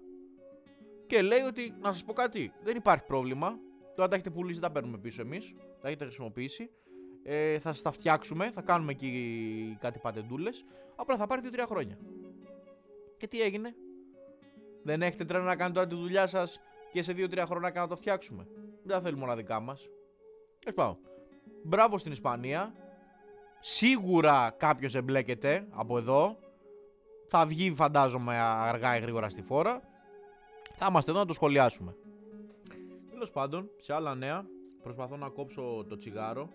Και 1.06 1.22
λέει 1.22 1.40
ότι, 1.40 1.74
να 1.80 1.92
σας 1.92 2.04
πω 2.04 2.12
κάτι, 2.12 2.52
δεν 2.62 2.76
υπάρχει 2.76 3.04
πρόβλημα. 3.04 3.58
Τώρα 3.94 4.08
τα 4.08 4.14
έχετε 4.14 4.30
πουλήσει, 4.30 4.60
δεν 4.60 4.68
τα 4.68 4.74
παίρνουμε 4.74 4.98
πίσω 4.98 5.22
εμείς. 5.22 5.54
Τα 5.80 5.88
έχετε 5.88 6.04
χρησιμοποιήσει. 6.04 6.70
Ε, 7.28 7.58
θα 7.58 7.72
σας 7.72 7.82
τα 7.82 7.90
φτιάξουμε, 7.90 8.50
θα 8.50 8.62
κάνουμε 8.62 8.92
εκεί 8.92 9.76
κάτι 9.80 9.98
πατεντούλε. 9.98 10.50
Απλά 10.96 11.16
θα 11.16 11.26
πάρει 11.26 11.42
2-3 11.44 11.64
χρόνια. 11.66 11.98
Και 13.16 13.26
τι 13.26 13.40
έγινε, 13.40 13.74
Δεν 14.82 15.02
έχετε 15.02 15.24
τρένα 15.24 15.44
να 15.44 15.56
κάνετε 15.56 15.74
τώρα 15.74 15.86
τη 15.86 15.94
δουλειά 15.94 16.26
σας 16.26 16.60
και 16.92 17.02
σε 17.02 17.12
2-3 17.12 17.44
χρόνια 17.46 17.72
να 17.74 17.86
το 17.88 17.96
φτιάξουμε. 17.96 18.46
Δεν 18.82 18.96
θα 18.96 19.02
θέλουμε 19.02 19.24
όλα 19.24 19.36
δικά 19.36 19.60
μας. 19.60 19.88
πάω. 20.74 20.96
Μπράβο 21.62 21.98
στην 21.98 22.12
Ισπανία. 22.12 22.74
Σίγουρα 23.60 24.54
κάποιος 24.56 24.94
εμπλέκεται 24.94 25.66
από 25.70 25.98
εδώ. 25.98 26.36
Θα 27.28 27.46
βγει, 27.46 27.74
φαντάζομαι, 27.74 28.38
αργά 28.40 28.96
ή 28.96 29.00
γρήγορα 29.00 29.28
στη 29.28 29.42
φόρα. 29.42 29.82
Θα 30.74 30.86
είμαστε 30.88 31.10
εδώ 31.10 31.20
να 31.20 31.26
το 31.26 31.32
σχολιάσουμε. 31.32 31.96
Τέλος 33.10 33.30
πάντων, 33.30 33.70
σε 33.80 33.94
άλλα 33.94 34.14
νέα, 34.14 34.46
προσπαθώ 34.82 35.16
να 35.16 35.28
κόψω 35.28 35.84
το 35.88 35.96
τσιγάρο. 35.96 36.50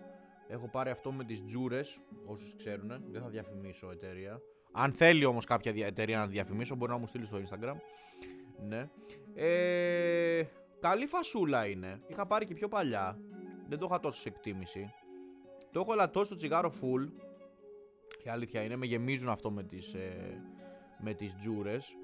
Έχω 0.52 0.68
πάρει 0.68 0.90
αυτό 0.90 1.12
με 1.12 1.24
τις 1.24 1.44
τζούρες, 1.44 2.00
όσους 2.24 2.54
ξέρουν, 2.56 2.88
δεν 3.10 3.22
θα 3.22 3.28
διαφημίσω 3.28 3.90
εταιρεία. 3.90 4.40
Αν 4.72 4.92
θέλει 4.92 5.24
όμως 5.24 5.44
κάποια 5.44 5.86
εταιρεία 5.86 6.18
να 6.18 6.26
διαφημίσω, 6.26 6.74
μπορεί 6.74 6.90
να 6.90 6.98
μου 6.98 7.06
στείλει 7.06 7.26
στο 7.26 7.38
Instagram. 7.38 7.74
Ναι. 8.68 8.90
Ε, 9.34 10.42
καλή 10.80 11.06
φασούλα 11.06 11.66
είναι. 11.66 12.00
Είχα 12.06 12.26
πάρει 12.26 12.46
και 12.46 12.54
πιο 12.54 12.68
παλιά. 12.68 13.18
Δεν 13.68 13.78
το 13.78 13.86
είχα 13.90 14.00
τόσο 14.00 14.20
σε 14.20 14.28
εκτίμηση. 14.28 14.92
Το 15.70 15.80
έχω 15.80 15.94
λατώσει 15.94 16.30
το 16.30 16.36
τσιγάρο 16.36 16.72
full. 16.80 17.08
Η 18.24 18.28
αλήθεια 18.28 18.62
είναι, 18.62 18.76
με 18.76 18.86
γεμίζουν 18.86 19.28
αυτό 19.28 19.50
με 19.50 19.62
τις, 19.62 19.94
ε, 19.94 20.42
με 20.98 21.14
τις 21.14 21.34
τζούρες. 21.34 21.96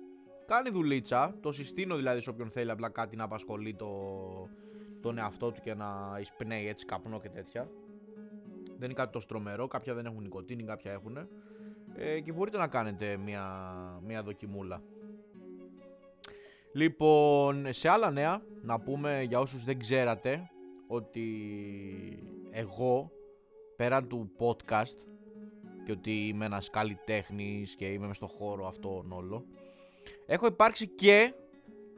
Κάνει 0.46 0.70
δουλίτσα, 0.70 1.36
το 1.40 1.52
συστήνω 1.52 1.96
δηλαδή 1.96 2.20
σε 2.20 2.30
όποιον 2.30 2.50
θέλει 2.50 2.70
απλά 2.70 2.88
κάτι 2.88 3.16
να 3.16 3.24
απασχολεί 3.24 3.74
το, 3.74 3.88
τον 5.00 5.18
εαυτό 5.18 5.52
του 5.52 5.60
και 5.60 5.74
να 5.74 6.18
εισπνέει 6.20 6.68
έτσι 6.68 6.84
καπνό 6.84 7.20
και 7.20 7.28
τέτοια. 7.28 7.70
Δεν 8.78 8.90
είναι 8.90 8.98
κάτι 8.98 9.12
τόσο 9.12 9.26
τρομερό, 9.26 9.66
κάποια 9.66 9.94
δεν 9.94 10.06
έχουν 10.06 10.22
νοικοτήνη, 10.22 10.62
κάποια 10.62 10.92
έχουν. 10.92 11.28
Ε, 11.94 12.20
και 12.20 12.32
μπορείτε 12.32 12.56
να 12.56 12.68
κάνετε 12.68 13.16
μια, 13.16 13.44
μια 14.06 14.22
δοκιμούλα. 14.22 14.82
Λοιπόν, 16.72 17.72
σε 17.72 17.88
άλλα 17.88 18.10
νέα, 18.10 18.42
να 18.62 18.80
πούμε 18.80 19.22
για 19.22 19.40
όσους 19.40 19.64
δεν 19.64 19.78
ξέρατε 19.78 20.50
ότι 20.86 21.26
εγώ, 22.50 23.10
πέραν 23.76 24.08
του 24.08 24.30
podcast 24.38 24.96
και 25.84 25.92
ότι 25.92 26.28
είμαι 26.28 26.44
ένας 26.44 26.70
καλλιτέχνης 26.70 27.74
και 27.74 27.86
είμαι 27.86 28.06
μες 28.06 28.16
στο 28.16 28.26
χώρο 28.26 28.66
αυτόν 28.66 29.12
όλο, 29.12 29.44
έχω 30.26 30.46
υπάρξει 30.46 30.88
και, 30.88 31.34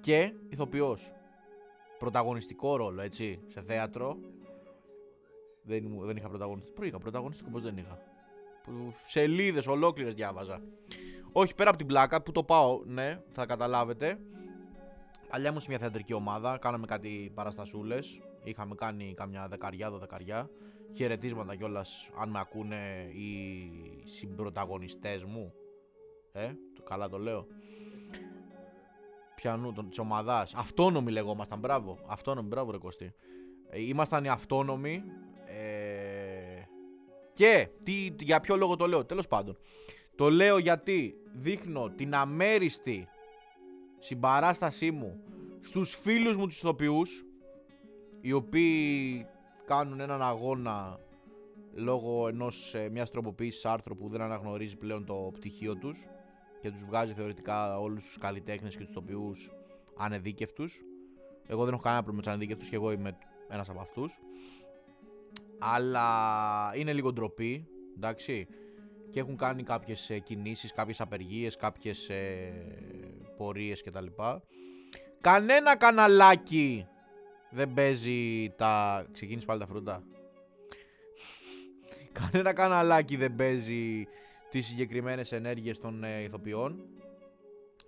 και 0.01 0.33
ηθοποιός. 0.49 1.13
Πρωταγωνιστικό 1.99 2.77
ρόλο, 2.77 3.03
έτσι, 3.03 3.41
σε 3.47 3.63
θέατρο. 3.63 4.19
Δεν, 5.63 5.85
δεν 6.01 6.17
είχα 6.17 6.29
πρωταγωνιστικό. 6.29 6.75
Πού 6.77 6.85
είχα 6.85 6.99
πρωταγωνιστικό, 6.99 7.51
πώς 7.51 7.63
δεν 7.63 7.77
είχα. 7.77 7.99
Σελίδες 9.05 9.67
ολόκληρες 9.67 10.15
διάβαζα. 10.15 10.63
Όχι, 11.33 11.55
πέρα 11.55 11.69
από 11.69 11.79
την 11.79 11.87
πλάκα 11.87 12.23
που 12.23 12.33
το 12.33 12.45
πάω, 12.45 12.81
ναι, 12.85 13.23
θα 13.33 13.47
καταλάβετε. 13.47 14.19
Παλιά 15.31 15.53
μου 15.53 15.61
σε 15.61 15.69
μια 15.69 15.79
θεατρική 15.79 16.15
ομάδα, 16.15 16.59
κάναμε 16.59 16.87
κάτι 16.87 17.33
παραστασούλες. 17.35 18.21
Είχαμε 18.45 18.75
κάνει 18.75 19.15
καμιά 19.17 19.49
δεκαριά, 19.49 19.91
δωδεκαριά. 19.91 20.51
Χαιρετίσματα 20.95 21.57
κιόλας, 21.57 22.11
αν 22.19 22.31
με 22.31 22.39
ακούνε 22.39 23.11
οι 23.13 23.71
συμπροταγωνιστές 24.05 25.25
μου. 25.25 25.53
Ε, 26.33 26.53
το 26.75 26.83
καλά 26.83 27.09
το 27.09 27.19
λέω. 27.19 27.47
Πιανού, 29.35 29.73
της 29.89 29.99
ομάδας. 29.99 30.55
Αυτόνομοι 30.55 31.11
λεγόμασταν, 31.11 31.59
μπράβο. 31.59 31.99
Αυτόνομοι, 32.07 32.49
μπράβο, 32.49 32.71
ρε 32.71 32.79
Κωστή. 32.79 33.15
Ε, 33.71 33.81
ήμασταν 33.83 34.25
οι 34.25 34.29
αυτόνομοι. 34.29 35.03
Ε, 37.31 37.43
και 37.43 37.69
τι, 37.83 38.15
για 38.21 38.41
ποιο 38.41 38.57
λόγο 38.57 38.77
το 38.77 38.87
λέω, 38.87 39.05
τέλος 39.05 39.27
πάντων. 39.27 39.59
Το 40.17 40.31
λέω 40.31 40.59
γιατί 40.59 41.17
δείχνω 41.33 41.91
την 41.91 42.15
αμέριστη 42.15 43.09
συμπαράστασή 43.99 44.91
μου 44.91 45.21
στους 45.61 45.95
φίλους 45.95 46.37
μου 46.37 46.47
τους 46.47 46.57
ηθοποιούς 46.57 47.25
οι 48.21 48.33
οποίοι 48.33 49.27
κάνουν 49.65 50.01
έναν 50.01 50.23
αγώνα 50.23 51.01
λόγω 51.75 52.29
ενός 52.29 52.75
ε, 52.75 52.89
μιας 52.89 53.11
τροποποίησης 53.11 53.65
άρθρου 53.65 53.97
που 53.97 54.09
δεν 54.09 54.21
αναγνωρίζει 54.21 54.77
πλέον 54.77 55.05
το 55.05 55.31
πτυχίο 55.33 55.77
τους 55.77 56.07
και 56.61 56.71
τους 56.71 56.85
βγάζει 56.85 57.13
θεωρητικά 57.13 57.79
όλους 57.79 58.05
τους 58.05 58.19
καλλιτέχνες 58.19 58.77
και 58.77 58.83
τους 58.83 58.91
ηθοποιούς 58.91 59.51
ανεδίκευτους 59.97 60.81
εγώ 61.47 61.65
δεν 61.65 61.73
έχω 61.73 61.83
κανένα 61.83 62.03
πρόβλημα 62.03 62.17
με 62.17 62.23
τους 62.23 62.33
ανεδίκευτους 62.33 62.69
και 62.69 62.77
εγώ 62.77 62.93
είμαι 62.93 63.19
ένας 63.49 63.69
από 63.69 63.81
αυτούς 63.81 64.19
αλλά 65.61 66.73
είναι 66.75 66.93
λίγο 66.93 67.13
ντροπή 67.13 67.67
εντάξει 67.97 68.47
και 69.11 69.21
έχουν 69.21 69.37
κάνει 69.37 69.63
κάποιες 69.63 70.11
ε, 70.11 70.19
κινήσεις, 70.19 70.73
κάποιες 70.73 71.01
απεργίες, 71.01 71.57
κάποιες 71.57 72.09
ε, 72.09 72.53
πορείες 73.37 73.83
κτλ. 73.83 74.07
Κανένα 75.21 75.77
καναλάκι 75.77 76.87
δεν 77.51 77.73
παίζει 77.73 78.51
τα... 78.57 79.05
Ξεκίνησε 79.13 79.47
πάλι 79.47 79.61
τα 79.61 79.67
φρούτα. 79.67 80.03
Κανένα 82.21 82.53
καναλάκι 82.53 83.17
δεν 83.17 83.35
παίζει 83.35 84.07
τις 84.51 84.67
συγκεκριμένες 84.67 85.33
ενέργειες 85.33 85.79
των 85.79 86.05
ε, 86.05 86.23
ηθοποιών 86.23 86.85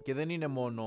και 0.03 0.15
δεν 0.15 0.29
είναι 0.29 0.47
μόνο 0.47 0.85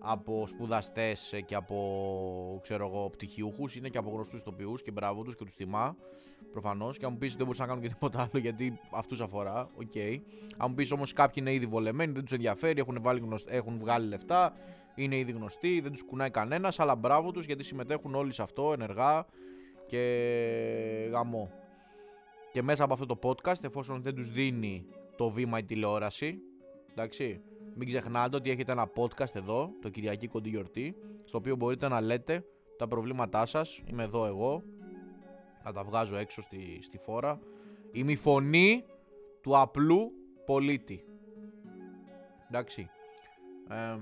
από 0.00 0.46
σπουδαστές 0.46 1.42
και 1.46 1.54
από 1.54 2.60
ξέρω 2.62 2.86
εγώ 2.86 3.10
πτυχιούχους 3.10 3.76
είναι 3.76 3.88
και 3.88 3.98
από 3.98 4.10
γνωστούς 4.10 4.40
ηθοποιούς 4.40 4.82
και 4.82 4.90
μπράβο 4.90 5.22
τους 5.22 5.36
και 5.36 5.44
τους 5.44 5.54
τιμά 5.54 5.96
Προφανώς. 6.52 6.98
Και 6.98 7.04
αν 7.04 7.12
μου 7.12 7.18
πεις 7.18 7.28
ότι 7.28 7.36
δεν 7.36 7.46
μπορούσαν 7.46 7.66
να 7.66 7.72
κάνουν 7.72 7.88
και 7.88 7.94
τίποτα 7.94 8.20
άλλο 8.20 8.40
γιατί 8.40 8.80
αυτούς 8.90 9.20
αφορά. 9.20 9.70
OK. 9.76 9.90
Okay. 9.94 10.20
Αν 10.56 10.66
μου 10.68 10.74
πεις 10.74 10.92
όμως 10.92 11.12
κάποιοι 11.12 11.34
είναι 11.46 11.52
ήδη 11.52 11.66
βολεμένοι, 11.66 12.12
δεν 12.12 12.22
τους 12.22 12.32
ενδιαφέρει, 12.32 12.80
έχουν, 12.80 12.98
βάλει 13.02 13.28
έχουν 13.46 13.78
βγάλει 13.78 14.08
λεφτά, 14.08 14.52
είναι 14.94 15.16
ήδη 15.16 15.32
γνωστοί, 15.32 15.80
δεν 15.80 15.92
τους 15.92 16.02
κουνάει 16.04 16.30
κανένας. 16.30 16.78
Αλλά 16.78 16.96
μπράβο 16.96 17.30
τους 17.30 17.44
γιατί 17.44 17.62
συμμετέχουν 17.62 18.14
όλοι 18.14 18.32
σε 18.32 18.42
αυτό 18.42 18.72
ενεργά 18.72 19.26
και 19.86 21.08
γαμώ. 21.10 21.50
Και 22.52 22.62
μέσα 22.62 22.84
από 22.84 22.92
αυτό 22.92 23.06
το 23.06 23.18
podcast, 23.22 23.64
εφόσον 23.64 24.02
δεν 24.02 24.14
τους 24.14 24.30
δίνει 24.30 24.86
το 25.16 25.30
βήμα 25.30 25.58
η 25.58 25.64
τηλεόραση, 25.64 26.38
εντάξει, 26.90 27.40
μην 27.74 27.88
ξεχνάτε 27.88 28.36
ότι 28.36 28.50
έχετε 28.50 28.72
ένα 28.72 28.90
podcast 28.96 29.34
εδώ, 29.34 29.70
το 29.80 29.88
Κυριακή 29.88 30.28
Κοντή 30.28 30.48
Γιορτή, 30.48 30.96
στο 31.24 31.38
οποίο 31.38 31.56
μπορείτε 31.56 31.88
να 31.88 32.00
λέτε 32.00 32.44
τα 32.78 32.88
προβλήματά 32.88 33.46
σας. 33.46 33.80
Είμαι 33.86 34.02
εδώ 34.02 34.26
εγώ, 34.26 34.62
να 35.64 35.72
τα 35.72 35.84
βγάζω 35.84 36.16
έξω 36.16 36.42
στη, 36.42 36.78
στη 36.82 36.98
φόρα. 36.98 37.40
Είμαι 37.92 38.12
η 38.12 38.16
φωνή 38.16 38.84
του 39.40 39.58
απλού 39.58 40.12
πολίτη. 40.46 41.04
Εντάξει. 42.48 42.90
Ε, 43.68 43.98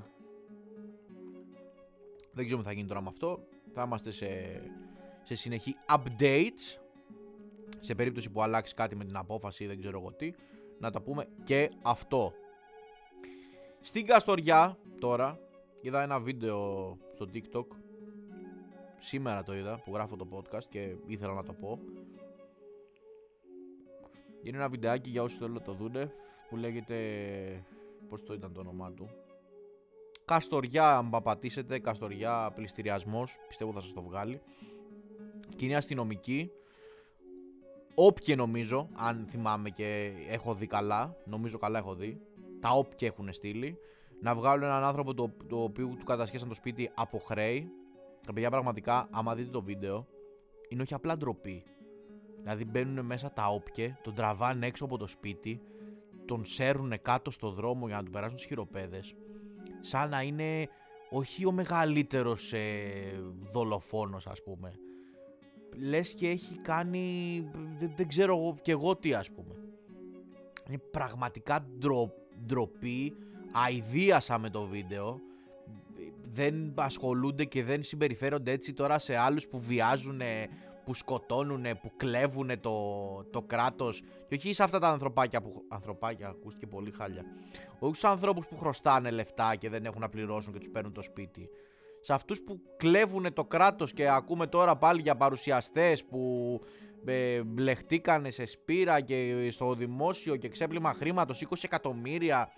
δεν 2.33 2.45
ξέρω 2.45 2.61
τι 2.61 2.67
θα 2.67 2.73
γίνει 2.73 2.89
τώρα 2.89 3.03
με 3.03 3.09
αυτό. 3.09 3.47
Θα 3.75 3.83
είμαστε 3.83 4.11
σε, 4.11 4.61
σε 5.23 5.35
συνεχή 5.35 5.77
updates. 5.89 6.81
Σε 7.81 7.95
περίπτωση 7.95 8.31
που 8.31 8.43
αλλάξει 8.43 8.75
κάτι 8.75 8.97
με 8.97 9.05
την 9.05 9.17
απόφαση 9.17 9.65
ή 9.65 9.67
δεν 9.67 9.79
ξέρω 9.79 9.99
εγώ 9.99 10.13
τι. 10.13 10.33
Να 10.79 10.91
τα 10.91 11.03
πούμε 11.03 11.29
και 11.45 11.71
αυτό. 11.83 12.33
Στην 13.89 14.07
Καστοριά 14.07 14.79
τώρα 14.99 15.39
είδα 15.81 16.03
ένα 16.03 16.21
βίντεο 16.21 16.97
στο 17.11 17.27
TikTok 17.33 17.67
Σήμερα 18.99 19.43
το 19.43 19.55
είδα 19.55 19.81
που 19.85 19.95
γράφω 19.95 20.17
το 20.17 20.27
podcast 20.33 20.65
και 20.69 20.97
ήθελα 21.07 21.33
να 21.33 21.43
το 21.43 21.53
πω. 21.53 21.79
Είναι 24.43 24.57
ένα 24.57 24.69
βιντεάκι 24.69 25.11
για 25.11 25.23
όσους 25.23 25.39
θέλουν 25.39 25.55
να 25.55 25.61
το 25.61 25.73
δούνε 25.73 26.13
που 26.49 26.57
λέγεται... 26.57 26.97
Πώς 28.09 28.23
το 28.23 28.35
ήταν 28.35 28.53
το 28.53 28.61
όνομά 28.61 28.93
του; 28.93 29.09
Καστοριά, 30.25 30.97
αν 30.97 31.11
πατήσετε, 31.23 31.79
Καστοριά 31.79 32.53
πληστηριασμός, 32.55 33.39
πιστεύω 33.49 33.73
θα 33.73 33.81
σας 33.81 33.93
το 33.93 34.03
βγάλει. 34.03 34.41
Και 35.57 35.65
είναι 35.65 35.77
αστυνομική. 35.77 36.51
Όποιοι 37.95 38.35
νομίζω, 38.39 38.89
αν 38.95 39.27
θυμάμαι 39.29 39.71
και 39.71 40.13
έχω 40.29 40.55
δει 40.55 40.67
καλά, 40.67 41.17
νομίζω 41.25 41.59
καλά 41.59 41.79
έχω 41.79 41.95
δει, 41.95 42.21
τα 42.61 42.69
όποιοι 42.71 43.09
έχουν 43.13 43.33
στείλει, 43.33 43.79
να 44.21 44.35
βγάλουν 44.35 44.65
έναν 44.65 44.85
άνθρωπο 44.85 45.15
το, 45.15 45.33
το 45.49 45.63
οποίο 45.63 45.97
του 45.99 46.05
κατασχέσαν 46.05 46.49
το 46.49 46.55
σπίτι 46.55 46.91
από 46.95 47.19
χρέη 47.19 47.73
τα 48.27 48.33
παιδιά 48.33 48.51
πραγματικά, 48.51 49.09
άμα 49.11 49.35
δείτε 49.35 49.51
το 49.51 49.63
βίντεο, 49.63 50.07
είναι 50.69 50.83
όχι 50.83 50.95
απλά 50.95 51.17
ντροπή. 51.17 51.65
Δηλαδή 52.41 52.65
μπαίνουν 52.65 53.07
μέσα 53.07 53.33
τα 53.33 53.47
όπια, 53.47 53.99
τον 54.03 54.15
τραβάνε 54.15 54.67
έξω 54.67 54.85
από 54.85 54.97
το 54.97 55.07
σπίτι, 55.07 55.61
τον 56.25 56.45
σέρουν 56.45 56.93
κάτω 57.03 57.31
στο 57.31 57.51
δρόμο 57.51 57.87
για 57.87 57.97
να 57.97 58.03
του 58.03 58.11
περάσουν 58.11 58.37
τις 58.37 58.45
χειροπέδες. 58.45 59.15
Σαν 59.81 60.11
να 60.11 60.23
είναι 60.23 60.69
όχι 61.11 61.47
ο 61.47 61.53
μεγαλύτερος 61.53 62.53
ε, 62.53 62.61
δολοφόνος 63.53 64.27
ας 64.27 64.43
πούμε. 64.43 64.75
Λες 65.77 66.15
και 66.15 66.29
έχει 66.29 66.59
κάνει, 66.59 67.41
δεν, 67.79 67.93
δεν 67.97 68.09
ξέρω 68.09 68.57
κι 68.63 68.71
εγώ 68.71 68.97
τι 68.97 69.15
ας 69.15 69.31
πούμε. 69.31 69.55
Είναι 70.69 70.79
πραγματικά 70.79 71.67
ντροπή, 71.79 72.28
αηδίασα 73.53 74.39
με 74.39 74.51
το 74.51 74.67
βίντεο 74.67 75.21
δεν 76.33 76.73
ασχολούνται 76.75 77.45
και 77.45 77.65
δεν 77.65 77.83
συμπεριφέρονται 77.83 78.51
έτσι 78.51 78.73
τώρα 78.73 78.99
σε 78.99 79.17
άλλους 79.17 79.49
που 79.49 79.61
βιάζουν, 79.61 80.21
που 80.85 80.95
σκοτώνουν, 80.95 81.63
που 81.83 81.93
κλέβουν 81.97 82.61
το, 82.61 82.75
το 83.31 83.43
κράτος 83.43 84.03
και 84.29 84.35
όχι 84.35 84.53
σε 84.53 84.63
αυτά 84.63 84.79
τα 84.79 84.89
ανθρωπάκια 84.89 85.43
που... 85.43 85.65
Ανθρωπάκια, 85.69 86.29
ακούστηκε 86.29 86.67
πολύ 86.67 86.91
χάλια. 86.91 87.25
Όχι 87.79 87.97
στους 87.97 88.11
ανθρώπους 88.11 88.47
που 88.47 88.59
χρωστάνε 88.59 89.11
λεφτά 89.11 89.57
και 89.57 89.69
δεν 89.69 89.85
έχουν 89.85 90.01
να 90.01 90.09
πληρώσουν 90.09 90.53
και 90.53 90.59
τους 90.59 90.71
παίρνουν 90.71 90.93
το 90.93 91.03
σπίτι. 91.03 91.49
σε 92.01 92.13
αυτούς 92.13 92.43
που 92.43 92.61
κλέβουν 92.77 93.33
το 93.33 93.45
κράτος 93.45 93.93
και 93.93 94.09
ακούμε 94.09 94.47
τώρα 94.47 94.77
πάλι 94.77 95.01
για 95.01 95.17
παρουσιαστές 95.17 96.05
που 96.05 96.61
ε, 97.05 97.43
μπλεχτήκανε 97.43 98.31
σε 98.31 98.45
σπήρα 98.45 99.01
και 99.01 99.49
στο 99.51 99.75
δημόσιο 99.75 100.37
και 100.37 100.49
ξέπλυμα 100.49 100.95
χρήματος 100.95 101.47
20 101.51 101.57
εκατομμύρια. 101.63 102.53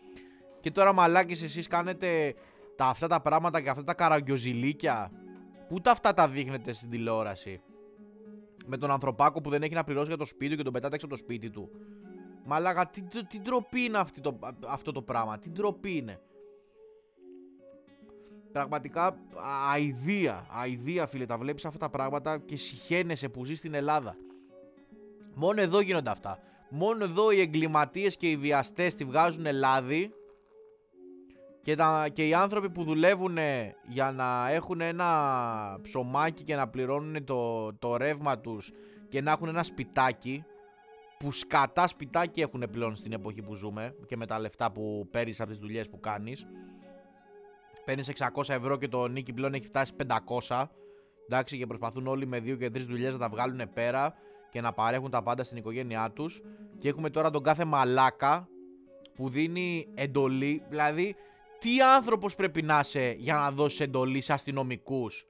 Και 0.61 0.71
τώρα 0.71 0.93
μαλάκες 0.93 1.43
εσείς 1.43 1.67
κάνετε 1.67 2.35
τα, 2.77 2.87
αυτά 2.87 3.07
τα 3.07 3.21
πράγματα 3.21 3.61
και 3.61 3.71
αυτά 3.71 3.85
τα 3.85 3.95
καραγκιοζηλίκια. 3.95 5.13
Πού 5.69 5.81
τα 5.81 5.91
αυτά 5.91 6.15
τα 6.15 6.29
δείχνετε 6.29 6.73
στην 6.73 6.91
τηλεόραση; 6.91 7.61
Με 8.67 8.77
τον 8.77 8.91
ανθρωπάκο 8.91 9.41
που 9.41 9.51
δεν 9.51 9.63
έχει 9.63 9.75
να 9.75 9.85
πληρώσει 9.85 10.09
για 10.09 10.17
το 10.17 10.25
σπίτι 10.25 10.57
και 10.57 10.63
τον 10.63 10.73
πετάτε 10.73 10.95
έξω 10.95 11.07
από 11.07 11.15
το 11.15 11.21
σπίτι 11.21 11.51
του. 11.51 11.71
Μαλάκα 12.45 12.87
τι, 12.87 13.03
τι 13.27 13.41
ντροπή 13.41 13.81
είναι 13.81 13.99
αυτή 13.99 14.21
το, 14.21 14.39
αυτό 14.67 14.93
το 14.93 15.03
πράγμα; 15.03 15.39
Τι 15.39 15.51
ντροπή 15.51 15.97
είναι; 15.97 16.21
Πραγματικά 18.53 19.19
αηδία, 19.73 20.47
αηδία 20.51 21.07
φίλε, 21.07 21.27
τα 21.27 21.39
βλέπεις 21.39 21.65
αυτά 21.65 21.79
τα 21.79 21.91
πράγματα 21.91 22.39
και 22.39 22.57
συχαίνεσαι 22.57 23.29
που 23.29 23.45
ζεις 23.45 23.59
στην 23.59 23.75
Ελλάδα. 23.75 24.17
Μόνο 25.35 25.61
εδώ 25.61 25.81
γίνονται 25.81 26.11
αυτά. 26.11 26.39
Μόνο 26.69 27.05
εδώ 27.05 27.31
οι 27.31 27.41
εγκληματίες 27.41 28.17
και 28.17 28.31
οι 28.31 28.37
βιαστές 28.37 28.95
τη 28.95 29.05
βγάζουν 29.05 29.47
λάδι 29.53 30.13
και, 31.63 31.75
τα, 31.75 32.09
και 32.13 32.29
οι 32.29 32.35
άνθρωποι 32.35 32.71
που 32.71 32.85
δουλεύουν 32.85 33.39
για 33.89 34.13
να 34.13 34.51
έχουν 34.51 34.81
ένα 34.81 35.79
ψωμάκι 35.83 36.45
και 36.45 36.55
να 36.55 36.69
πληρώνουν 36.69 37.25
το, 37.25 37.73
το 37.75 37.97
ρεύμα 37.97 38.39
τους 38.39 38.73
και 39.09 39.21
να 39.21 39.31
έχουν 39.31 39.49
ένα 39.49 39.63
σπιτάκι 39.63 40.45
που 41.19 41.33
σκατά 41.33 41.87
σπιτάκι 41.87 42.41
έχουν 42.41 42.65
πλέον 42.73 42.97
στην 42.97 43.13
εποχή 43.13 43.43
που 43.43 43.55
ζούμε 43.55 43.95
και 44.07 44.17
με 44.17 44.27
τα 44.27 44.39
λεφτά 44.39 44.73
που 44.73 45.09
παίρνεις 45.11 45.41
από 45.41 45.51
τις 45.51 45.59
δουλειές 45.59 45.89
που 45.89 46.01
κάνεις 46.01 46.47
παίρνεις 47.85 48.11
600 48.35 48.49
ευρώ 48.49 48.77
και 48.77 48.89
το 48.89 49.09
νίκη 49.09 49.33
πλέον 49.33 49.55
έχει 49.55 49.67
φτάσει 49.67 49.93
500. 50.49 50.65
Εντάξει, 51.29 51.59
και 51.59 51.67
προσπαθούν 51.67 52.07
όλοι 52.07 52.27
με 52.27 52.41
δύο 52.41 52.57
και 52.57 52.71
τρεις 52.71 52.87
δουλειές 52.87 53.13
να 53.13 53.19
τα 53.19 53.29
βγάλουν 53.29 53.73
πέρα 53.75 54.15
και 54.51 54.61
να 54.61 54.73
παρέχουν 54.73 55.11
τα 55.11 55.23
πάντα 55.23 55.45
στην 55.45 55.57
οικογένειά 55.57 56.11
τους. 56.11 56.43
Και 56.79 56.89
έχουμε 56.89 57.11
τώρα 57.11 57.31
τον 57.31 57.43
κάθε 57.43 57.65
μαλάκα 57.65 58.49
που 59.15 59.29
δίνει 59.29 59.89
εντολή. 59.95 60.63
Δηλαδή, 60.69 61.17
τι 61.59 61.83
άνθρωπος 61.83 62.35
πρέπει 62.35 62.63
να 62.63 62.79
είσαι 62.79 63.15
για 63.19 63.35
να 63.35 63.51
δώσεις 63.51 63.81
εντολή 63.81 64.21
σε 64.21 64.33
αστυνομικούς; 64.33 65.27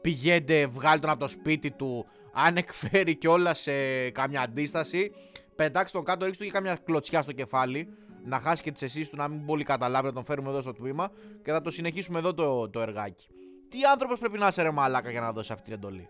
Πηγαίνετε, 0.00 0.66
βγάλτε 0.66 1.00
τον 1.00 1.10
από 1.10 1.20
το 1.20 1.28
σπίτι 1.28 1.70
του. 1.70 2.06
Αν 2.32 2.56
εκφέρει 2.56 3.16
κιόλας 3.16 3.58
σε 3.58 4.10
καμιά 4.10 4.40
αντίσταση, 4.40 5.10
πετάξτε 5.54 5.96
τον 5.96 6.06
κάτω, 6.06 6.24
ρίξτε 6.24 6.44
του 6.44 6.50
και 6.50 6.56
καμιά 6.56 6.78
κλωτσιά 6.84 7.22
στο 7.22 7.32
κεφάλι 7.32 7.88
να 8.24 8.40
χάσει 8.40 8.62
και 8.62 8.72
τις 8.72 8.82
αισθήσεις 8.82 9.08
του, 9.08 9.16
να 9.16 9.28
μην 9.28 9.44
πολύ 9.44 9.64
καταλάβει, 9.64 10.06
να 10.06 10.12
τον 10.12 10.24
φέρουμε 10.24 10.48
εδώ 10.48 10.60
στο 10.60 10.72
τμήμα 10.72 11.10
και 11.42 11.50
θα 11.50 11.60
το 11.60 11.70
συνεχίσουμε 11.70 12.18
εδώ 12.18 12.34
το, 12.34 12.68
το 12.68 12.80
εργάκι. 12.80 13.28
Τι 13.68 13.84
άνθρωπος 13.92 14.18
πρέπει 14.18 14.38
να 14.38 14.46
είσαι 14.46 14.62
ρε 14.62 14.70
μαλάκα 14.70 15.10
για 15.10 15.20
να 15.20 15.32
δώσεις 15.32 15.50
αυτή 15.50 15.64
την 15.64 15.72
εντολή; 15.72 16.08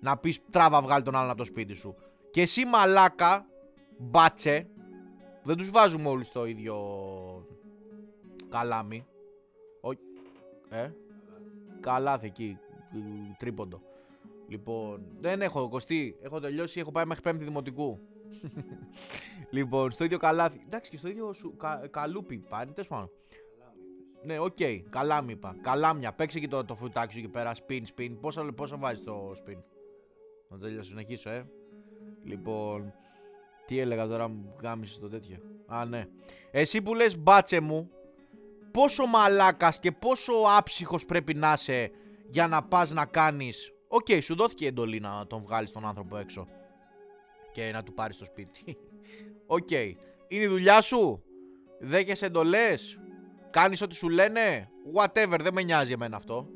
Να 0.00 0.16
πεις 0.16 0.40
τράβα, 0.50 0.82
βγάλει 0.82 1.02
τον 1.02 1.14
άλλον 1.14 1.28
από 1.28 1.38
το 1.38 1.44
σπίτι 1.44 1.74
σου. 1.74 1.94
Και 2.30 2.40
εσύ 2.40 2.64
μαλάκα, 2.64 3.46
μπάτσε, 3.98 4.68
δεν 5.42 5.56
τους 5.56 5.70
βάζουμε 5.70 6.08
όλου 6.08 6.24
στο 6.24 6.46
ίδιο 6.46 6.76
καλάμι. 8.48 9.06
Όχι. 9.80 9.98
Ε. 10.68 10.90
Καλάθι 11.80 12.26
εκεί. 12.26 12.58
Τρίποντο. 13.38 13.82
Λοιπόν, 14.48 15.06
δεν 15.20 15.42
έχω 15.42 15.68
κοστί. 15.68 16.16
Έχω 16.22 16.40
τελειώσει. 16.40 16.80
Έχω 16.80 16.92
πάει 16.92 17.04
μέχρι 17.04 17.22
πέμπτη 17.22 17.44
δημοτικού. 17.44 17.98
λοιπόν, 19.50 19.90
στο 19.90 20.04
ίδιο 20.04 20.18
καλάθι. 20.18 20.62
Εντάξει, 20.66 20.90
και 20.90 20.96
στο 20.96 21.08
ίδιο 21.08 21.32
σου, 21.32 21.56
κα, 21.56 21.88
καλούπι 21.90 22.38
πάνε. 22.38 22.72
Τέλος 22.72 22.88
πάντων. 22.88 23.10
Ναι, 24.22 24.38
OK, 24.38 24.56
okay, 24.58 24.82
καλάμι 24.90 25.32
είπα. 25.32 25.56
Καλάμια, 25.62 26.12
παίξε 26.12 26.38
και 26.38 26.48
το, 26.48 26.64
το 26.64 26.74
φρουτάκι 26.74 27.12
σου 27.12 27.18
εκεί 27.18 27.28
πέρα. 27.28 27.52
Spin, 27.54 27.82
spin. 27.96 28.16
Πόσα, 28.20 28.52
πόσα 28.52 28.76
βάζεις 28.76 29.04
το 29.04 29.32
spin; 29.36 29.58
Να 30.50 30.58
τελειώσω, 30.58 30.88
συνεχίσω, 30.88 31.30
ε. 31.30 31.46
Λοιπόν, 32.24 32.92
τι 33.66 33.78
έλεγα 33.78 34.06
τώρα, 34.06 34.28
μου 34.28 34.54
γάμισε 34.62 35.00
το 35.00 35.08
τέτοιο. 35.08 35.36
Α, 35.66 35.84
ναι. 35.84 36.06
Εσύ 36.50 36.82
που 36.82 36.94
λες 36.94 37.18
μπάτσε 37.18 37.60
μου, 37.60 37.90
πόσο 38.70 39.06
μαλάκας 39.06 39.78
και 39.78 39.92
πόσο 39.92 40.32
άψυχος 40.58 41.06
πρέπει 41.06 41.34
να 41.34 41.52
είσαι 41.52 41.90
για 42.28 42.46
να 42.46 42.62
πας 42.62 42.90
να 42.90 43.06
κάνεις... 43.06 43.74
OK, 43.88 44.06
okay, 44.08 44.18
σου 44.22 44.34
δόθηκε 44.34 44.66
εντολή 44.66 45.00
να 45.00 45.26
τον 45.26 45.42
βγάλεις 45.42 45.72
τον 45.72 45.86
άνθρωπο 45.86 46.16
έξω 46.16 46.46
και 47.52 47.70
να 47.72 47.82
του 47.82 47.94
πάρεις 47.94 48.18
το 48.18 48.24
σπίτι. 48.24 48.76
OK. 49.46 49.68
Okay. 49.70 49.92
Είναι 50.28 50.44
η 50.44 50.46
δουλειά 50.46 50.80
σου; 50.80 51.22
Δέχεσαι 51.78 52.26
εντολές; 52.26 52.98
Κάνεις 53.50 53.82
ό,τι 53.82 53.94
σου 53.94 54.08
λένε; 54.08 54.70
Whatever, 54.94 55.38
δεν 55.40 55.54
με 55.54 55.62
νοιάζει 55.62 55.92
εμένα 55.92 56.16
αυτό. 56.16 56.48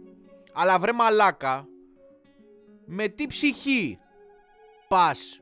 Αλλά 0.55 0.79
βρε 0.79 0.93
μαλάκα. 0.93 1.69
Με 2.87 3.09
τι 3.09 3.27
ψυχή 3.27 3.99
πας, 4.89 5.41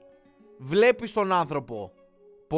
βλέπεις 0.59 1.13
τον 1.13 1.33
άνθρωπο 1.33 1.93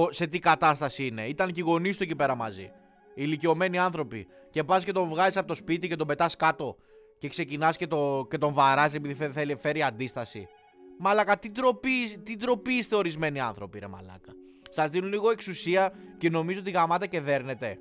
σε 0.09 0.27
τι 0.27 0.38
κατάσταση 0.38 1.07
είναι. 1.07 1.27
Ήταν 1.27 1.53
και 1.53 1.61
οι 1.61 1.62
γονείς 1.62 1.97
του 1.97 2.03
εκεί 2.03 2.16
πέρα 2.16 2.35
μαζί. 2.35 2.62
Οι 2.62 2.70
ηλικιωμένοι 3.14 3.79
άνθρωποι. 3.79 4.27
Και 4.51 4.64
πας 4.64 4.85
και 4.85 4.92
τον 4.92 5.09
βγάζεις 5.09 5.37
από 5.37 5.47
το 5.47 5.55
σπίτι 5.55 5.88
και 5.88 5.97
τον 5.97 6.07
πετάς 6.07 6.37
κάτω. 6.37 6.77
Και 7.18 7.29
ξεκινάς 7.29 7.77
και, 7.77 7.87
το, 7.87 8.27
και 8.31 8.38
τον 8.38 8.53
βαράζεις 8.53 8.94
επειδή 8.94 9.14
θέλει 9.14 9.57
φέρει 9.57 9.83
αντίσταση. 9.83 10.49
Μαλάκα, 10.99 11.38
τι 11.38 11.51
ντροπή, 11.51 12.18
τι 12.23 12.37
ντροπή 12.37 12.73
είστε 12.73 12.97
ορισμένοι 12.97 13.40
άνθρωποι, 13.40 13.79
ρε 13.79 13.87
μαλάκα. 13.87 14.33
Σας 14.70 14.90
δίνουν 14.90 15.11
λίγο 15.11 15.31
εξουσία 15.31 15.92
και 16.18 16.31
νομίζω 16.31 16.61
ότι 16.61 16.70
γαμάτε 16.70 17.07
και 17.07 17.20
δέρνετε. 17.20 17.79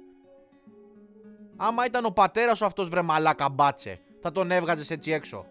Άμα 1.56 1.86
ήταν 1.86 2.06
ο 2.06 2.10
πατέρας 2.10 2.58
σου 2.58 2.66
αυτός 2.66 2.90
βρε 2.90 3.02
μαλάκα 3.02 3.50
μπάτσε, 3.50 4.00
θα 4.22 4.32
τον 4.32 4.52
έβγαζες 4.52 4.90
έτσι 4.90 5.12
έξω. 5.12 5.46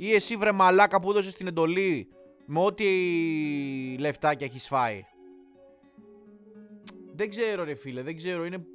Ή 0.00 0.14
εσύ 0.14 0.36
βρε 0.36 0.52
μαλάκα 0.52 1.00
που 1.00 1.10
έδωσες 1.10 1.34
την 1.34 1.46
εντολή 1.46 2.08
με 2.46 2.60
ό,τι 2.60 2.84
λεφτάκια 3.98 4.46
έχεις 4.46 4.68
φάει. 4.68 5.04
Δεν 7.14 7.30
ξέρω 7.30 7.64
ρε 7.64 7.74
φίλε, 7.74 8.02
δεν 8.02 8.16
ξέρω, 8.16 8.44
είναι... 8.44 8.66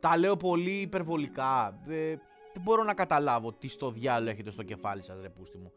Τα 0.00 0.16
λέω 0.18 0.36
πολύ 0.36 0.80
υπερβολικά. 0.80 1.82
Ε, 1.88 2.16
δεν 2.52 2.62
μπορώ 2.62 2.84
να 2.84 2.94
καταλάβω 2.94 3.52
τι 3.52 3.68
στο 3.68 3.90
διάλογο 3.90 4.30
έχετε 4.30 4.50
στο 4.50 4.62
κεφάλι 4.62 5.02
σας 5.02 5.20
ρε 5.20 5.28
πούστη 5.28 5.58
μου. 5.58 5.72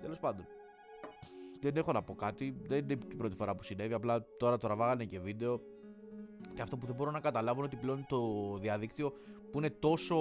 Τέλος 0.00 0.18
πάντων. 0.18 0.46
Δεν 1.60 1.76
έχω 1.76 1.92
να 1.92 2.02
πω 2.02 2.14
κάτι, 2.14 2.56
δεν 2.66 2.78
είναι 2.78 2.92
η 2.92 3.14
πρώτη 3.16 3.36
φορά 3.36 3.56
που 3.56 3.62
συνέβη, 3.62 3.92
απλά 3.92 4.26
τώρα 4.38 4.56
το 4.58 4.68
ραβάγανε 4.68 5.04
και 5.04 5.20
βίντεο. 5.20 5.60
Και 6.54 6.62
αυτό 6.62 6.76
που 6.76 6.86
δεν 6.86 6.94
μπορώ 6.94 7.10
να 7.10 7.20
καταλάβω 7.20 7.58
είναι 7.58 7.66
ότι 7.66 7.76
πλέον 7.76 8.06
το 8.08 8.18
διαδίκτυο 8.60 9.12
που 9.50 9.58
είναι 9.58 9.70
τόσο 9.70 10.16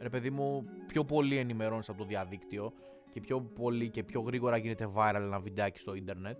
ρε 0.00 0.08
παιδί 0.08 0.30
μου, 0.30 0.64
πιο 0.86 1.04
πολύ 1.04 1.36
ενημερώνεις 1.36 1.88
από 1.88 1.98
το 1.98 2.04
διαδίκτυο 2.04 2.72
και 3.12 3.20
πιο 3.20 3.40
πολύ 3.40 3.88
και 3.88 4.02
πιο 4.04 4.20
γρήγορα 4.20 4.56
γίνεται 4.56 4.90
viral 4.94 5.14
ένα 5.14 5.40
βιντεάκι 5.40 5.78
στο 5.78 5.94
ίντερνετ. 5.94 6.38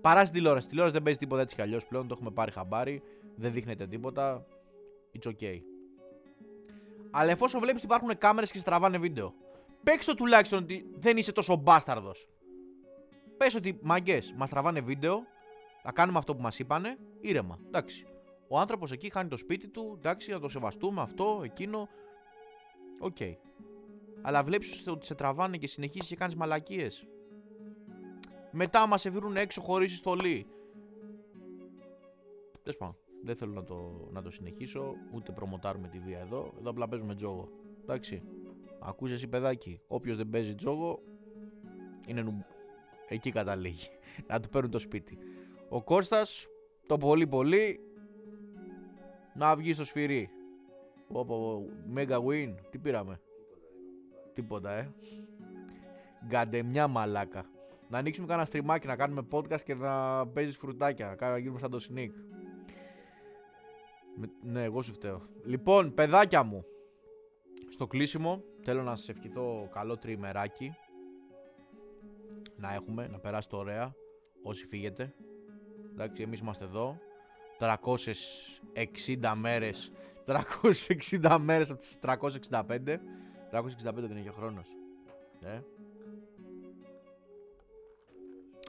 Παρά 0.00 0.20
στην 0.20 0.32
τηλεόραση. 0.32 0.68
τηλεόραση 0.68 0.94
δεν 0.94 1.04
παίζει 1.04 1.18
τίποτα 1.18 1.42
έτσι 1.42 1.54
κι 1.54 1.62
αλλιώς 1.62 1.86
πλέον, 1.86 2.08
το 2.08 2.14
έχουμε 2.16 2.30
πάρει 2.30 2.52
χαμπάρι 2.52 3.02
δεν 3.36 3.52
δείχνεται 3.52 3.86
τίποτα. 3.86 4.46
It's 5.18 5.28
okay. 5.28 5.60
Αλλά 7.10 7.30
εφόσον 7.30 7.60
βλέπεις 7.60 7.82
ότι 7.82 7.86
υπάρχουν 7.92 8.18
κάμερες 8.18 8.50
και 8.50 8.58
στραβάνε 8.58 8.98
βίντεο, 8.98 9.34
παίξω 9.82 10.14
τουλάχιστον 10.14 10.62
ότι 10.62 10.90
δεν 10.98 11.16
είσαι 11.16 11.32
τόσο 11.32 11.56
μπάσταρδος. 11.56 12.28
Πες 13.36 13.54
ότι 13.54 13.78
μαγκές, 13.82 14.34
μας 14.36 14.50
τραβάνε 14.50 14.80
βίντεο, 14.80 15.22
θα 15.82 15.92
κάνουμε 15.92 16.18
αυτό 16.18 16.36
που 16.36 16.42
μας 16.42 16.58
είπανε, 16.58 16.98
ήρεμα. 17.20 17.58
Εντάξει. 17.66 18.06
Ο 18.48 18.58
άνθρωπος 18.58 18.92
εκεί 18.92 19.10
χάνει 19.10 19.28
το 19.28 19.36
σπίτι 19.36 19.68
του, 19.68 19.94
εντάξει, 19.98 20.30
να 20.30 20.40
το 20.40 20.48
σεβαστούμε 20.48 21.00
αυτό, 21.00 21.40
εκείνο. 21.44 21.88
OK. 23.00 23.16
Okay. 23.18 23.34
Αλλά 24.22 24.44
βλέπεις 24.44 24.86
ότι 24.86 25.06
σε 25.06 25.14
τραβάνε 25.14 25.56
και 25.56 25.66
συνεχίζεις 25.66 26.08
και 26.08 26.16
κάνεις 26.16 26.34
μαλακίες. 26.34 27.06
Μετά 28.50 28.86
να 28.86 28.98
σε 28.98 29.10
βρουν 29.10 29.36
έξω 29.36 29.60
χωρίς 29.60 29.96
στολή. 29.96 30.46
Τέλος 32.62 32.78
πάντων. 32.78 32.96
Δεν 33.22 33.36
θέλω 33.36 33.52
να 33.52 33.64
το, 33.64 34.08
να 34.12 34.22
το 34.22 34.30
συνεχίσω, 34.30 34.94
ούτε 35.12 35.32
προμοτάρουμε 35.32 35.88
τη 35.88 35.98
βία 35.98 36.18
εδώ. 36.18 36.52
Εδώ 36.58 36.70
απλά 36.70 36.88
παίζουμε 36.88 37.14
τζόγο. 37.14 37.48
Εντάξει. 37.82 38.22
Ακούς 38.80 39.10
εσύ 39.10 39.28
παιδάκι. 39.28 39.80
Όποιος 39.86 40.16
δεν 40.16 40.30
παίζει 40.30 40.54
τζόγο, 40.54 41.02
είναι 42.06 42.22
νου... 42.22 42.44
εκεί 43.08 43.30
καταλήγει. 43.30 43.88
να 44.28 44.40
του 44.40 44.48
παίρνουν 44.48 44.70
το 44.70 44.78
σπίτι. 44.78 45.18
Ο 45.68 45.82
Κώστας, 45.82 46.46
το 46.86 46.98
πολύ 46.98 47.26
πολύ, 47.26 47.80
να 49.34 49.56
βγει 49.56 49.74
στο 49.74 49.84
σφυρί. 49.84 50.30
Όπο, 51.08 51.66
mega 51.94 52.24
win. 52.24 52.54
Τι 52.70 52.78
πήραμε; 52.78 53.20
Τίποτα, 54.32 54.70
ε. 54.70 54.92
Γκαντεμιά 56.26 56.88
μαλάκα. 56.88 57.44
Να 57.88 57.98
ανοίξουμε 57.98 58.26
κανένα 58.26 58.46
στριμάκι, 58.46 58.86
να 58.86 58.96
κάνουμε 58.96 59.26
podcast 59.30 59.62
και 59.62 59.74
να 59.74 60.26
παίζεις 60.26 60.56
φρουτάκια. 60.56 61.16
Να 61.20 61.38
γίνουμε 61.38 61.58
σαν 61.58 61.70
το 61.70 61.86
sneak. 61.90 62.10
Ναι, 64.42 64.62
εγώ 64.62 64.82
σου 64.82 64.92
φταίω. 64.92 65.22
Λοιπόν, 65.44 65.94
παιδάκια 65.94 66.42
μου. 66.42 66.64
Στο 67.70 67.86
κλείσιμο 67.86 68.42
θέλω 68.62 68.82
να 68.82 68.96
σας 68.96 69.08
ευχηθώ 69.08 69.68
καλό 69.72 69.98
τριημεράκι. 69.98 70.74
Να 72.56 72.74
έχουμε, 72.74 73.08
να 73.08 73.18
περάσετε 73.18 73.56
ωραία 73.56 73.94
όσοι 74.42 74.66
φύγετε. 74.66 75.14
Εντάξει, 75.92 76.22
εμείς 76.22 76.40
είμαστε 76.40 76.64
εδώ. 76.64 76.98
360 77.58 79.34
μέρες 79.36 79.92
360 80.26 81.38
μέρες 81.40 81.70
από 81.70 81.78
τις 81.78 81.98
365 82.00 83.00
365 83.50 83.94
δεν 83.94 84.16
έχει 84.16 84.28
ο 84.28 84.32
χρόνος. 84.32 84.66
Ε; 85.40 85.60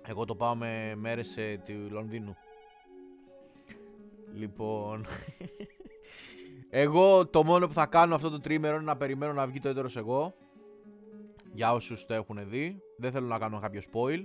Εγώ 0.07 0.25
το 0.25 0.35
πάω 0.35 0.55
με 0.55 0.93
μέρες 0.95 1.37
ε, 1.37 1.61
του 1.65 1.87
Λονδίνου. 1.89 2.35
Λοιπόν 4.33 5.05
Εγώ 6.69 7.27
το 7.27 7.43
μόνο 7.43 7.67
που 7.67 7.73
θα 7.73 7.85
κάνω 7.85 8.15
αυτό 8.15 8.29
το 8.29 8.39
τριήμερο 8.39 8.75
είναι 8.75 8.85
να 8.85 8.97
περιμένω 8.97 9.33
να 9.33 9.47
βγει 9.47 9.59
το 9.59 9.69
Έτερος 9.69 9.95
Εγώ. 9.95 10.35
Για 11.53 11.73
όσους 11.73 12.05
το 12.05 12.13
έχουν 12.13 12.49
δει. 12.49 12.81
Δεν 12.97 13.11
θέλω 13.11 13.27
να 13.27 13.37
κάνω 13.37 13.59
κάποιο 13.59 13.81
spoil. 13.91 14.23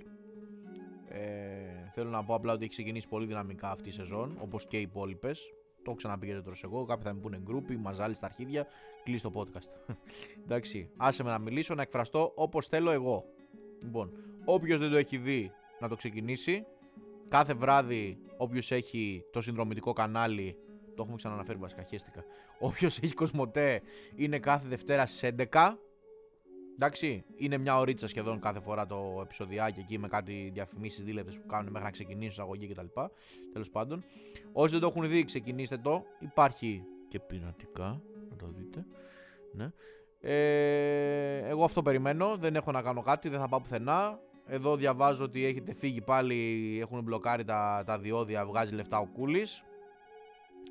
Ε, 1.09 1.73
Θέλω 1.95 2.11
να 2.11 2.25
πω 2.25 2.35
απλά 2.35 2.53
ότι 2.53 2.61
έχει 2.61 2.71
ξεκινήσει 2.71 3.09
πολύ 3.09 3.27
δυναμικά 3.27 3.71
αυτή 3.71 3.89
η 3.89 3.93
σεζόν 3.93 4.37
Όπως 4.41 4.67
και 4.67 4.79
οι 4.79 4.81
υπόλοιπες. 4.81 5.53
Το 5.83 5.91
έχω 5.91 5.95
ξαναπεί 5.95 6.27
και 6.27 6.35
το 6.35 6.53
εγώ. 6.65 6.85
Κάποιοι 6.85 7.05
θα 7.05 7.15
μου 7.15 7.21
πούνε 7.21 7.41
γκρούπι, 7.43 7.77
μαζάλι 7.77 8.15
στα 8.15 8.27
αρχίδια. 8.27 8.67
Κλείσε 9.05 9.23
το 9.23 9.33
podcast. 9.35 9.95
Εντάξει. 10.45 10.91
Άσε 10.97 11.23
με 11.23 11.31
να 11.31 11.39
μιλήσω, 11.39 11.75
να 11.75 11.83
εκφραστώ 11.83 12.33
όπως 12.35 12.67
θέλω 12.67 12.91
εγώ. 12.91 13.25
Λοιπόν, 13.83 14.13
όποιος 14.45 14.79
δεν 14.79 14.91
το 14.91 14.97
έχει 14.97 15.17
δει, 15.17 15.53
να 15.81 15.89
το 15.89 15.97
ξεκινήσει. 15.97 16.67
Κάθε 17.29 17.55
βράδυ, 17.55 18.19
όποιος 18.37 18.71
έχει 18.71 19.25
το 19.33 19.41
συνδρομητικό 19.41 19.93
κανάλι, 19.93 20.57
το 20.95 21.03
έχουμε 21.03 21.17
ξαναναφέρει 21.17 21.59
βασικά, 21.59 21.83
χαίστηκα. 21.83 22.25
Όποιος 22.59 22.99
έχει 22.99 23.15
κοσμοτέ, 23.15 23.81
είναι 24.15 24.39
κάθε 24.39 24.69
Δευτέρα 24.69 25.07
στις 25.07 25.31
11. 25.53 25.77
Εντάξει, 26.83 27.25
είναι 27.37 27.59
μια 27.59 27.79
ωρίτσα 27.79 28.09
σχεδόν 28.09 28.41
κάθε 28.41 28.61
φορά 28.61 28.87
το 28.87 29.19
επεισοδιάκι 29.23 29.81
εκεί 29.81 29.99
με 29.99 30.09
κάτι 30.09 30.51
διαφημίσεις 30.53 31.05
δίλεπτες 31.05 31.35
που 31.35 31.47
κάνουν 31.47 31.71
μέχρι 31.71 31.85
να 31.85 31.91
ξεκινήσουν 31.91 32.45
αγωγή 32.45 32.67
κτλ. 32.69 32.87
Τέλος 33.53 33.71
πάντων, 33.71 34.05
όσοι 34.53 34.73
δεν 34.73 34.81
το 34.81 34.87
έχουν 34.87 35.09
δει, 35.09 35.25
ξεκινήστε 35.25 35.77
το. 35.77 36.05
Υπάρχει 36.19 36.85
και 37.09 37.19
πειρατικά, 37.21 38.03
να 38.31 38.37
το 38.37 38.47
δείτε. 38.57 38.87
Ναι. 39.53 39.73
Ε, 40.21 41.49
εγώ 41.49 41.65
αυτό 41.65 41.83
περιμένω. 41.83 42.37
Δεν 42.37 42.57
έχω 42.57 42.71
να 42.71 42.83
κάνω 42.83 43.03
κάτι, 43.03 43.29
δεν 43.29 43.41
θα 43.41 43.49
πάω 43.49 43.61
πουθενά. 43.61 44.21
Εδώ 44.47 44.77
διαβάζω 44.77 45.25
ότι 45.25 45.45
έχετε 45.45 45.75
φύγει 45.75 46.01
πάλι, 46.01 46.79
έχουν 46.81 47.03
μπλοκάρει 47.03 47.45
τα, 47.45 47.83
τα 47.87 47.99
διόδια, 47.99 48.47
βγάζει 48.47 48.75
λεφτά 48.75 48.99
ο 48.99 49.07
Κούλης. 49.07 49.63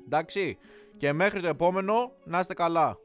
Εντάξει. 0.04 0.58
Και 0.96 1.12
μέχρι 1.12 1.40
το 1.40 1.48
επόμενο, 1.48 2.12
να 2.24 2.40
είστε 2.40 2.54
καλά. 2.54 2.98